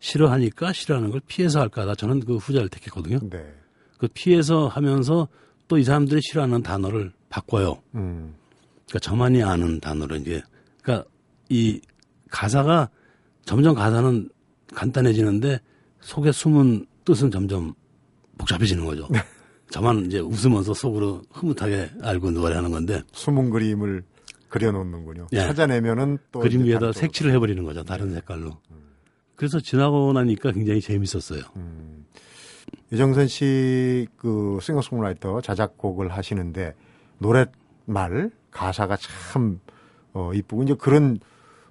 싫어하니까 0.00 0.72
싫어하는 0.72 1.10
걸 1.10 1.20
피해서 1.26 1.60
할까? 1.60 1.84
나 1.84 1.94
저는 1.94 2.20
그 2.20 2.36
후자를 2.36 2.68
택했거든요. 2.68 3.18
네. 3.30 3.54
그 3.98 4.08
피해서 4.12 4.68
하면서 4.68 5.28
또 5.68 5.78
이 5.78 5.84
사람들이 5.84 6.20
싫어하는 6.22 6.62
단어를 6.62 7.12
바꿔요. 7.30 7.80
음. 7.94 8.34
그러니까 8.86 8.98
저만이 9.00 9.42
아는 9.42 9.80
단어로 9.80 10.16
이제 10.16 10.42
그러니까 10.82 11.08
이 11.48 11.80
가사가 12.28 12.90
점점 13.46 13.74
가사는 13.74 14.28
간단해지는데 14.74 15.60
속에 16.00 16.30
숨은 16.30 16.84
뜻은 17.06 17.30
점점 17.30 17.72
복잡해지는 18.36 18.84
거죠. 18.84 19.08
저만 19.72 20.04
이제 20.06 20.18
웃으면서 20.18 20.74
속으로 20.74 21.22
흐뭇하게 21.32 21.90
알고 22.02 22.30
노래하는 22.30 22.70
건데 22.70 23.02
숨은 23.12 23.50
그림을 23.50 24.02
그려놓는군요. 24.50 25.28
예. 25.32 25.38
찾아내면은 25.38 26.18
또 26.30 26.40
그림 26.40 26.64
위에다 26.64 26.92
색칠을 26.92 27.32
해버리는 27.32 27.64
거죠. 27.64 27.82
다른 27.82 28.12
색깔로. 28.12 28.58
그래서 29.34 29.60
지나고 29.60 30.12
나니까 30.12 30.52
굉장히 30.52 30.82
재밌었어요. 30.82 31.40
음. 31.56 32.04
유정선 32.92 33.28
씨 33.28 34.06
그 34.16 34.58
싱어송라이터 34.60 35.40
자작곡을 35.40 36.12
하시는데 36.12 36.74
노랫말 37.18 38.30
가사가 38.50 38.96
참 38.98 39.58
어, 40.12 40.32
이쁘고 40.34 40.64
이제 40.64 40.74
그런 40.74 41.18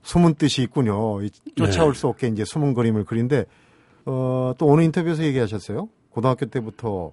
숨은 0.02 0.34
뜻이 0.34 0.64
있군요. 0.64 1.22
이 1.22 1.30
쫓아올 1.56 1.94
네. 1.94 2.00
수 2.00 2.08
없게 2.08 2.28
이제 2.28 2.44
숨은 2.44 2.74
그림을 2.74 3.06
그리는데 3.06 3.46
어, 4.06 4.54
또 4.58 4.72
어느 4.72 4.82
인터뷰에서 4.82 5.24
얘기하셨어요. 5.24 5.88
고등학교 6.10 6.48
때부터 6.48 7.12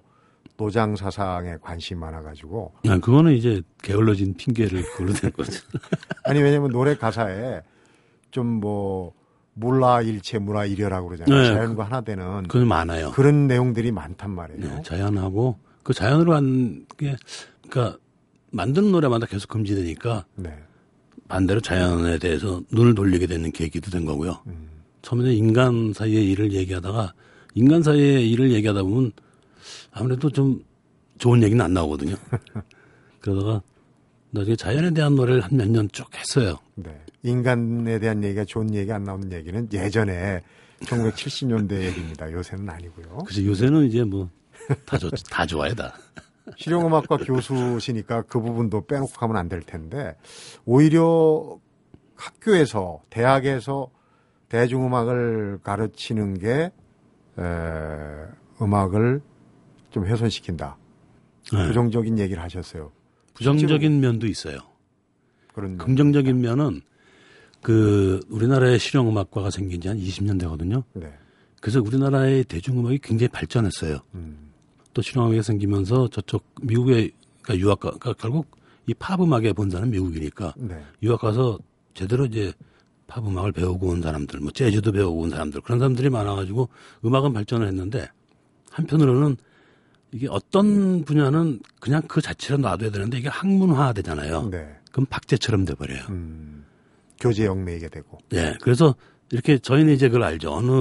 노장 0.59 0.97
사상에 0.97 1.55
관심이 1.61 1.97
많아가지고 2.01 2.73
아, 2.89 2.97
그거는 2.99 3.31
이제 3.31 3.61
게을러진 3.81 4.33
핑계를 4.33 4.81
그걸로 4.91 5.13
된 5.13 5.31
거죠. 5.31 5.53
아니 6.25 6.41
왜냐면 6.41 6.69
노래 6.69 6.97
가사에 6.97 7.61
좀뭐 8.31 9.13
물라 9.53 10.01
일체 10.01 10.37
물라 10.37 10.65
이려라고 10.65 11.07
그러잖아요. 11.07 11.41
네. 11.41 11.47
자연과 11.47 11.85
하나 11.85 12.01
되는 12.01 12.43
그건 12.43 12.67
많아요. 12.67 13.11
그런 13.11 13.47
내용들이 13.47 13.91
많단 13.93 14.29
말이에요. 14.31 14.75
네, 14.75 14.81
자연하고 14.83 15.57
그 15.83 15.93
자연으로 15.93 16.35
한 16.35 16.85
게 16.97 17.15
그러니까 17.69 17.97
만드는 18.51 18.91
노래마다 18.91 19.25
계속 19.27 19.47
금지되니까 19.47 20.25
네. 20.35 20.53
반대로 21.29 21.61
자연에 21.61 22.17
대해서 22.19 22.61
눈을 22.71 22.95
돌리게 22.95 23.27
되는 23.27 23.51
계기도 23.53 23.91
된 23.91 24.03
거고요. 24.05 24.41
음. 24.47 24.67
처음에 25.03 25.31
인간 25.33 25.93
사이의 25.93 26.29
일을 26.31 26.51
얘기하다가 26.51 27.13
인간 27.55 27.81
사이의 27.81 28.29
일을 28.31 28.51
얘기하다 28.51 28.83
보면 28.83 29.11
아무래도 29.91 30.29
좀 30.29 30.63
좋은 31.17 31.41
얘기는 31.43 31.63
안 31.63 31.73
나오거든요. 31.73 32.15
그러다가 33.19 33.61
나중에 34.31 34.55
자연에 34.55 34.91
대한 34.91 35.15
노래를 35.15 35.41
한 35.41 35.51
몇 35.57 35.67
년 35.69 35.89
쭉 35.91 36.07
했어요. 36.15 36.55
네. 36.75 37.03
인간에 37.23 37.99
대한 37.99 38.23
얘기가 38.23 38.45
좋은 38.45 38.73
얘기 38.73 38.91
안 38.91 39.03
나오는 39.03 39.31
얘기는 39.31 39.67
예전에 39.73 40.41
1970년대 40.81 41.81
얘기입니다. 41.81 42.31
요새는 42.31 42.69
아니고요. 42.69 43.17
그래서 43.25 43.43
요새는 43.45 43.85
이제 43.85 44.03
뭐 44.03 44.29
다 44.85 44.97
좋, 44.97 45.09
다 45.31 45.45
좋아해 45.45 45.73
다. 45.73 45.93
실용음악과 46.57 47.17
교수시니까 47.17 48.23
그 48.23 48.39
부분도 48.39 48.85
빼놓고 48.85 49.11
가면 49.13 49.35
안 49.37 49.49
될 49.49 49.61
텐데 49.61 50.15
오히려 50.65 51.57
학교에서 52.15 53.01
대학에서 53.09 53.89
대중음악을 54.49 55.59
가르치는 55.63 56.37
게 56.39 56.71
에, 57.37 57.43
음악을 58.61 59.21
좀 59.91 60.05
훼손시킨다. 60.05 60.77
네. 61.53 61.67
부정적인 61.67 62.19
얘기를 62.19 62.41
하셨어요. 62.43 62.91
부정적인 63.33 63.99
면도 64.01 64.27
있어요. 64.27 64.57
그런 65.53 65.77
긍정적인 65.77 66.39
면은 66.41 66.81
그 67.61 68.19
우리나라의 68.29 68.79
실용음악과가 68.79 69.49
생긴 69.49 69.81
지 69.81 69.87
한 69.87 69.97
20년 69.97 70.39
되거든요. 70.41 70.83
네. 70.93 71.11
그래서 71.61 71.81
우리나라의 71.81 72.43
대중음악이 72.45 72.99
굉장히 72.99 73.27
발전했어요. 73.29 73.99
음, 74.13 74.51
또 74.93 75.01
실용음악이 75.01 75.41
생기면서 75.43 76.07
저쪽 76.09 76.45
미국에 76.61 77.09
그러니까 77.41 77.57
유학 77.65 77.79
가 77.79 77.89
그러니까 77.91 78.13
결국 78.13 78.47
이 78.87 78.93
팝 78.93 79.21
음악의 79.21 79.53
본사는 79.53 79.89
미국이니까 79.91 80.53
네. 80.57 80.81
유학 81.03 81.21
가서 81.21 81.59
제대로 81.93 82.25
이제 82.25 82.53
팝 83.07 83.25
음악을 83.27 83.51
배우고 83.51 83.87
온 83.87 84.01
사람들, 84.01 84.39
뭐 84.39 84.51
재즈도 84.51 84.91
배우고 84.91 85.19
온 85.21 85.29
사람들 85.29 85.61
그런 85.61 85.79
사람들이 85.79 86.09
많아가지고 86.09 86.69
음악은 87.05 87.33
발전을 87.33 87.67
했는데 87.67 88.07
한편으로는 88.71 89.35
이게 90.11 90.27
어떤 90.29 91.03
분야는 91.03 91.59
그냥 91.79 92.01
그 92.07 92.21
자체로 92.21 92.57
놔둬야 92.57 92.91
되는데 92.91 93.17
이게 93.19 93.29
학문화 93.29 93.93
되잖아요. 93.93 94.49
네. 94.49 94.75
그럼 94.91 95.05
박제처럼 95.09 95.65
돼버려요. 95.65 96.05
음, 96.09 96.65
교재 97.19 97.45
영매이게 97.45 97.89
되고. 97.89 98.17
예. 98.33 98.55
그래서 98.61 98.95
이렇게 99.31 99.59
저희는 99.59 99.93
이제 99.93 100.09
그걸 100.09 100.23
알죠. 100.23 100.51
어느 100.51 100.71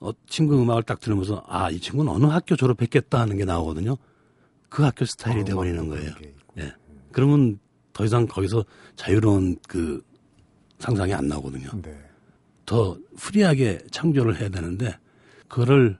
어, 0.00 0.12
친구 0.26 0.60
음악을 0.60 0.84
딱 0.84 1.00
들으면서 1.00 1.44
아, 1.46 1.70
이 1.70 1.78
친구는 1.78 2.10
어느 2.10 2.24
학교 2.24 2.56
졸업했겠다 2.56 3.20
하는 3.20 3.36
게 3.36 3.44
나오거든요. 3.44 3.96
그 4.70 4.82
학교 4.82 5.04
스타일이 5.04 5.42
어, 5.42 5.44
돼버리는 5.44 5.88
거예요. 5.88 6.12
예. 6.58 6.72
그러면 7.12 7.58
더 7.92 8.04
이상 8.04 8.26
거기서 8.26 8.64
자유로운 8.96 9.56
그 9.68 10.02
상상이 10.78 11.12
안 11.12 11.28
나오거든요. 11.28 11.68
네. 11.82 11.94
더 12.64 12.96
free하게 13.18 13.80
창조를 13.90 14.40
해야 14.40 14.48
되는데 14.48 14.96
그거를 15.48 15.98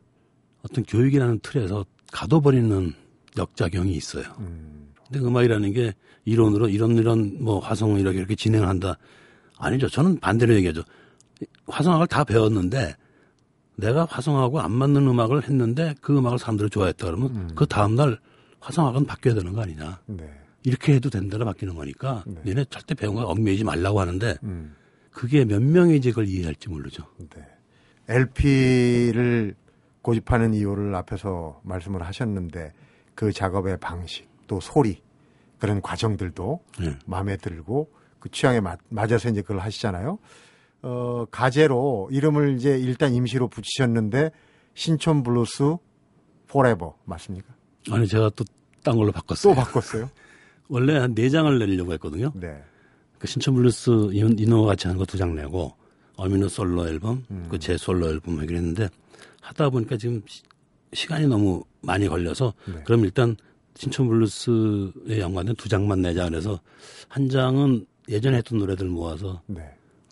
어떤 0.63 0.85
교육이라는 0.85 1.41
틀에서 1.41 1.85
가둬버리는 2.13 2.93
역작용이 3.39 3.93
있어요. 3.93 4.25
음, 4.39 4.93
근데 5.07 5.21
음악이라는 5.21 5.73
게 5.73 5.95
이론으로 6.25 6.69
이런 6.69 6.97
이런 6.97 7.43
뭐 7.43 7.59
화성을 7.59 7.99
이렇게 8.01 8.19
이렇게 8.19 8.35
진행한다. 8.35 8.97
아니죠. 9.59 9.89
저는 9.89 10.21
반대로 10.21 10.55
얘기하죠. 10.55 10.83
화성학을 11.67 12.07
다 12.07 12.25
배웠는데 12.25 12.97
내가 13.77 14.05
화성하고 14.05 14.61
안 14.61 14.73
맞는 14.73 15.07
음악을 15.07 15.45
했는데 15.45 15.95
그 16.01 16.17
음악을 16.17 16.39
사람들이 16.39 16.71
좋아했다 16.71 17.07
그러면 17.07 17.35
음. 17.35 17.49
그 17.55 17.67
다음날 17.67 18.19
화성학은 18.61 19.07
바뀌어야 19.07 19.35
되는 19.35 19.53
거 19.53 19.63
아니냐. 19.63 20.01
네. 20.07 20.31
이렇게 20.63 20.95
해도 20.95 21.09
된다라 21.09 21.47
바뀌는 21.47 21.75
거니까 21.75 22.23
네. 22.27 22.41
얘네 22.49 22.67
절대 22.69 22.95
배운 22.95 23.15
거 23.15 23.23
얽매이지 23.23 23.65
말라고 23.65 24.01
하는데 24.01 24.37
음, 24.43 24.75
그게 25.11 25.45
몇 25.45 25.63
명이 25.63 25.97
이제 25.97 26.11
그걸 26.11 26.29
이해할지 26.29 26.69
모르죠. 26.69 27.05
네. 27.19 27.43
LP를 28.09 29.55
고집하는 30.03 30.55
이유를 30.55 30.95
앞에서 30.95 31.61
말씀을 31.65 32.03
하셨는데 32.03 32.73
그 33.15 33.33
작업의 33.33 33.79
방식 33.79 34.29
또 34.47 34.61
소리 34.61 35.03
그런 35.59 35.81
과정들도 35.83 36.61
예. 36.83 36.97
마음에 37.07 37.37
들고 37.37 37.91
그 38.19 38.31
취향에 38.31 38.61
맞, 38.61 38.79
맞아서 38.89 39.29
이제 39.29 39.43
그걸 39.43 39.59
하시잖아요. 39.59 40.19
어, 40.83 41.25
가제로 41.31 42.09
이름을 42.11 42.57
이제 42.57 42.79
일단 42.79 43.13
임시로 43.13 43.49
붙이셨는데 43.49 44.31
신촌 44.75 45.23
블루스 45.23 45.77
Forever 46.49 46.97
맞습니까? 47.05 47.53
아니 47.91 48.07
제가 48.07 48.31
또 48.31 48.45
딴 48.83 48.97
걸로 48.97 49.13
바꿨어요. 49.13 49.55
또 49.55 49.61
바꿨어요? 49.61 50.09
원래 50.69 50.97
한 50.97 51.15
네 51.15 51.29
장을 51.29 51.59
내려고 51.59 51.93
했거든요. 51.93 52.33
네. 52.35 52.63
그 53.19 53.27
신촌 53.27 53.55
블루스 53.55 53.91
이- 54.15 54.35
인호와 54.39 54.69
같이 54.69 54.87
하는 54.87 54.99
거 54.99 55.05
두 55.05 55.19
장 55.19 55.35
내고 55.35 55.75
엄인호 56.17 56.49
솔로 56.49 56.89
앨범, 56.89 57.23
음. 57.31 57.47
그제 57.51 57.77
솔로 57.77 58.09
앨범 58.09 58.39
하기로 58.39 58.57
했는데 58.57 58.89
하다 59.41 59.71
보니까 59.71 59.97
지금 59.97 60.23
시, 60.93 61.07
간이 61.07 61.27
너무 61.27 61.63
많이 61.83 62.09
걸려서 62.09 62.53
네. 62.67 62.83
그럼 62.85 63.05
일단 63.05 63.37
신촌 63.77 64.09
블루스에 64.09 65.21
연관된 65.21 65.57
두 65.57 65.69
장만 65.69 66.03
내자 66.03 66.29
그래서 66.29 66.61
한 67.09 67.29
장은 67.29 67.87
예전에 68.09 68.39
했던 68.39 68.59
노래들 68.59 68.89
모아서 68.89 69.41
네. 69.47 69.63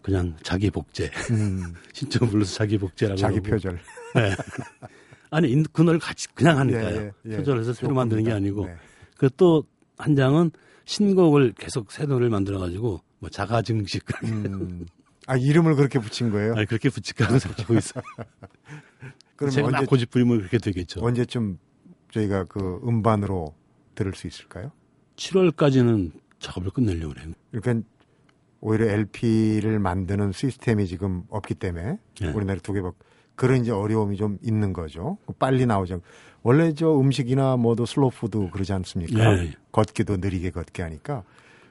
그냥 0.03 0.35
자기 0.43 0.71
복제 0.71 1.11
음, 1.31 1.75
신촌 1.93 2.29
블루스 2.31 2.55
자기 2.55 2.79
복제라고 2.79 3.17
자기 3.21 3.41
그러고. 3.41 3.57
표절. 3.57 3.79
네. 4.15 4.35
아니 5.31 5.51
인- 5.51 5.65
그 5.73 5.83
노래를 5.83 6.01
같이 6.01 6.27
그냥 6.35 6.59
하니까요. 6.59 6.97
예, 6.97 7.13
예, 7.27 7.33
예. 7.33 7.37
표절해서 7.37 7.73
새로 7.75 7.93
만드는 7.95 8.25
게 8.25 8.33
아니고 8.33 8.67
네. 8.67 8.75
그또 9.19 9.65
한 9.99 10.15
장은 10.17 10.51
신곡을 10.87 11.53
계속 11.59 11.93
새 11.93 12.07
노래를 12.07 12.31
만들어 12.31 12.59
가지고 12.59 13.03
뭐 13.19 13.29
자가 13.29 13.61
증식 13.61 14.05
음, 14.25 14.87
아 15.29 15.37
이름을 15.37 15.77
그렇게 15.77 15.99
붙인 15.99 16.31
거예요? 16.31 16.55
아니 16.57 16.67
그렇게 16.67 16.89
붙일까 16.89 17.39
생각하고 17.39 17.75
있어요. 17.75 18.03
그럼 19.37 19.51
제가 19.51 19.69
막 19.71 19.77
언제 19.79 19.87
고집 19.87 20.11
부리면 20.11 20.39
그렇게 20.39 20.59
되겠죠. 20.59 21.01
언제쯤 21.05 21.59
저희가 22.13 22.45
그 22.45 22.81
음반으로 22.87 23.55
들을 23.95 24.15
수 24.15 24.27
있을까요? 24.27 24.73
7월까지는 25.17 26.13
작업을 26.39 26.71
끝내려고 26.71 27.13
그래요. 27.15 27.33
그러니까 27.53 27.87
오히려 28.61 28.87
LP를 28.87 29.79
만드는 29.79 30.33
시스템이 30.33 30.87
지금 30.87 31.23
없기 31.29 31.55
때문에 31.55 31.99
예. 32.23 32.27
우리나라 32.29 32.61
두 32.61 32.73
개 32.73 32.81
밖 32.81 32.95
그런 33.37 33.61
이제 33.61 33.71
어려움이 33.71 34.17
좀 34.17 34.39
있는 34.43 34.73
거죠. 34.73 35.19
빨리 35.39 35.65
나오죠. 35.67 36.01
원래 36.43 36.73
저 36.75 36.99
음식이나 36.99 37.57
뭐도 37.57 37.87
슬로푸드 37.87 38.51
그러지 38.51 38.73
않습니까? 38.73 39.39
예. 39.45 39.53
걷기도 39.71 40.17
느리게 40.17 40.51
걷게 40.51 40.83
하니까 40.83 41.23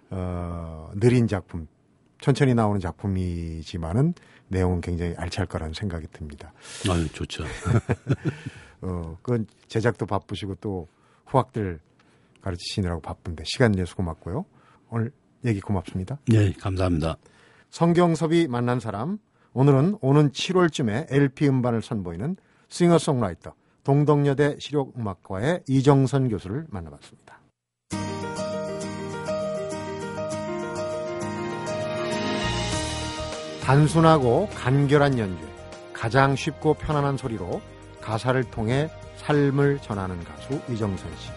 어, 0.09 0.89
느린 0.95 1.27
작품, 1.27 1.67
천천히 2.19 2.53
나오는 2.53 2.79
작품이지만은 2.79 4.13
내용은 4.49 4.81
굉장히 4.81 5.13
알찰 5.17 5.45
거라는 5.45 5.73
생각이 5.73 6.07
듭니다. 6.11 6.53
아유 6.89 7.07
좋죠. 7.09 7.43
어, 8.81 9.17
그건 9.21 9.47
제작도 9.67 10.05
바쁘시고 10.05 10.55
또 10.55 10.87
후학들 11.25 11.79
가르치시느라고 12.41 13.01
바쁜데 13.01 13.43
시간 13.45 13.71
내서 13.71 13.95
고맙고요. 13.95 14.45
오늘 14.89 15.11
얘기 15.45 15.59
고맙습니다. 15.59 16.17
네 16.27 16.53
감사합니다. 16.53 17.17
성경섭이 17.69 18.47
만난 18.47 18.79
사람 18.79 19.19
오늘은 19.53 19.97
오는 20.01 20.31
7월쯤에 20.31 21.11
LP 21.11 21.47
음반을 21.49 21.81
선보이는 21.81 22.37
싱어송라이터 22.69 23.53
동덕여대 23.83 24.57
실용음악과의 24.59 25.63
이정선 25.67 26.29
교수를 26.29 26.65
만나봤습니다. 26.69 27.39
단순하고 33.67 34.47
간결한 34.55 35.19
연주, 35.19 35.43
가장 35.91 36.37
쉽고 36.37 36.75
편안한 36.75 37.17
소리로 37.17 37.59
가사를 37.99 38.41
통해 38.45 38.89
삶을 39.17 39.79
전하는 39.81 40.23
가수 40.23 40.61
이정선 40.69 41.11
씨. 41.17 41.29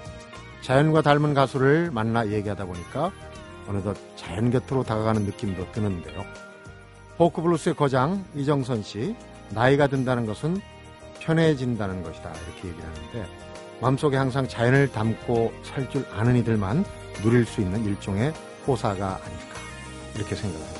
자연과 0.63 1.03
닮은 1.03 1.35
가수를 1.35 1.91
만나 1.91 2.29
얘기하다 2.29 2.67
보니까 2.67 3.11
어느덧 3.67 3.97
자연 4.15 4.53
곁으로 4.53 4.85
다가가는 4.85 5.23
느낌도 5.25 5.73
드는데요. 5.73 6.25
포크블루스의 7.19 7.75
거장 7.75 8.25
이정선 8.37 8.85
씨, 8.85 9.17
나이가 9.49 9.89
든다는 9.89 10.25
것은 10.25 10.61
편해진다는 11.19 12.05
것이다 12.05 12.31
이렇게 12.31 12.69
얘기를 12.69 12.89
하는데 12.89 13.27
마음속에 13.81 14.17
항상 14.17 14.47
자연을 14.47 14.93
담고 14.93 15.53
살 15.65 15.91
줄 15.91 16.07
아는 16.13 16.37
이들만 16.37 16.85
누릴 17.23 17.45
수 17.45 17.61
있는 17.61 17.85
일종의 17.85 18.33
호사가 18.69 19.17
아닐까 19.17 19.57
이렇게 20.15 20.37
생각합니다. 20.37 20.80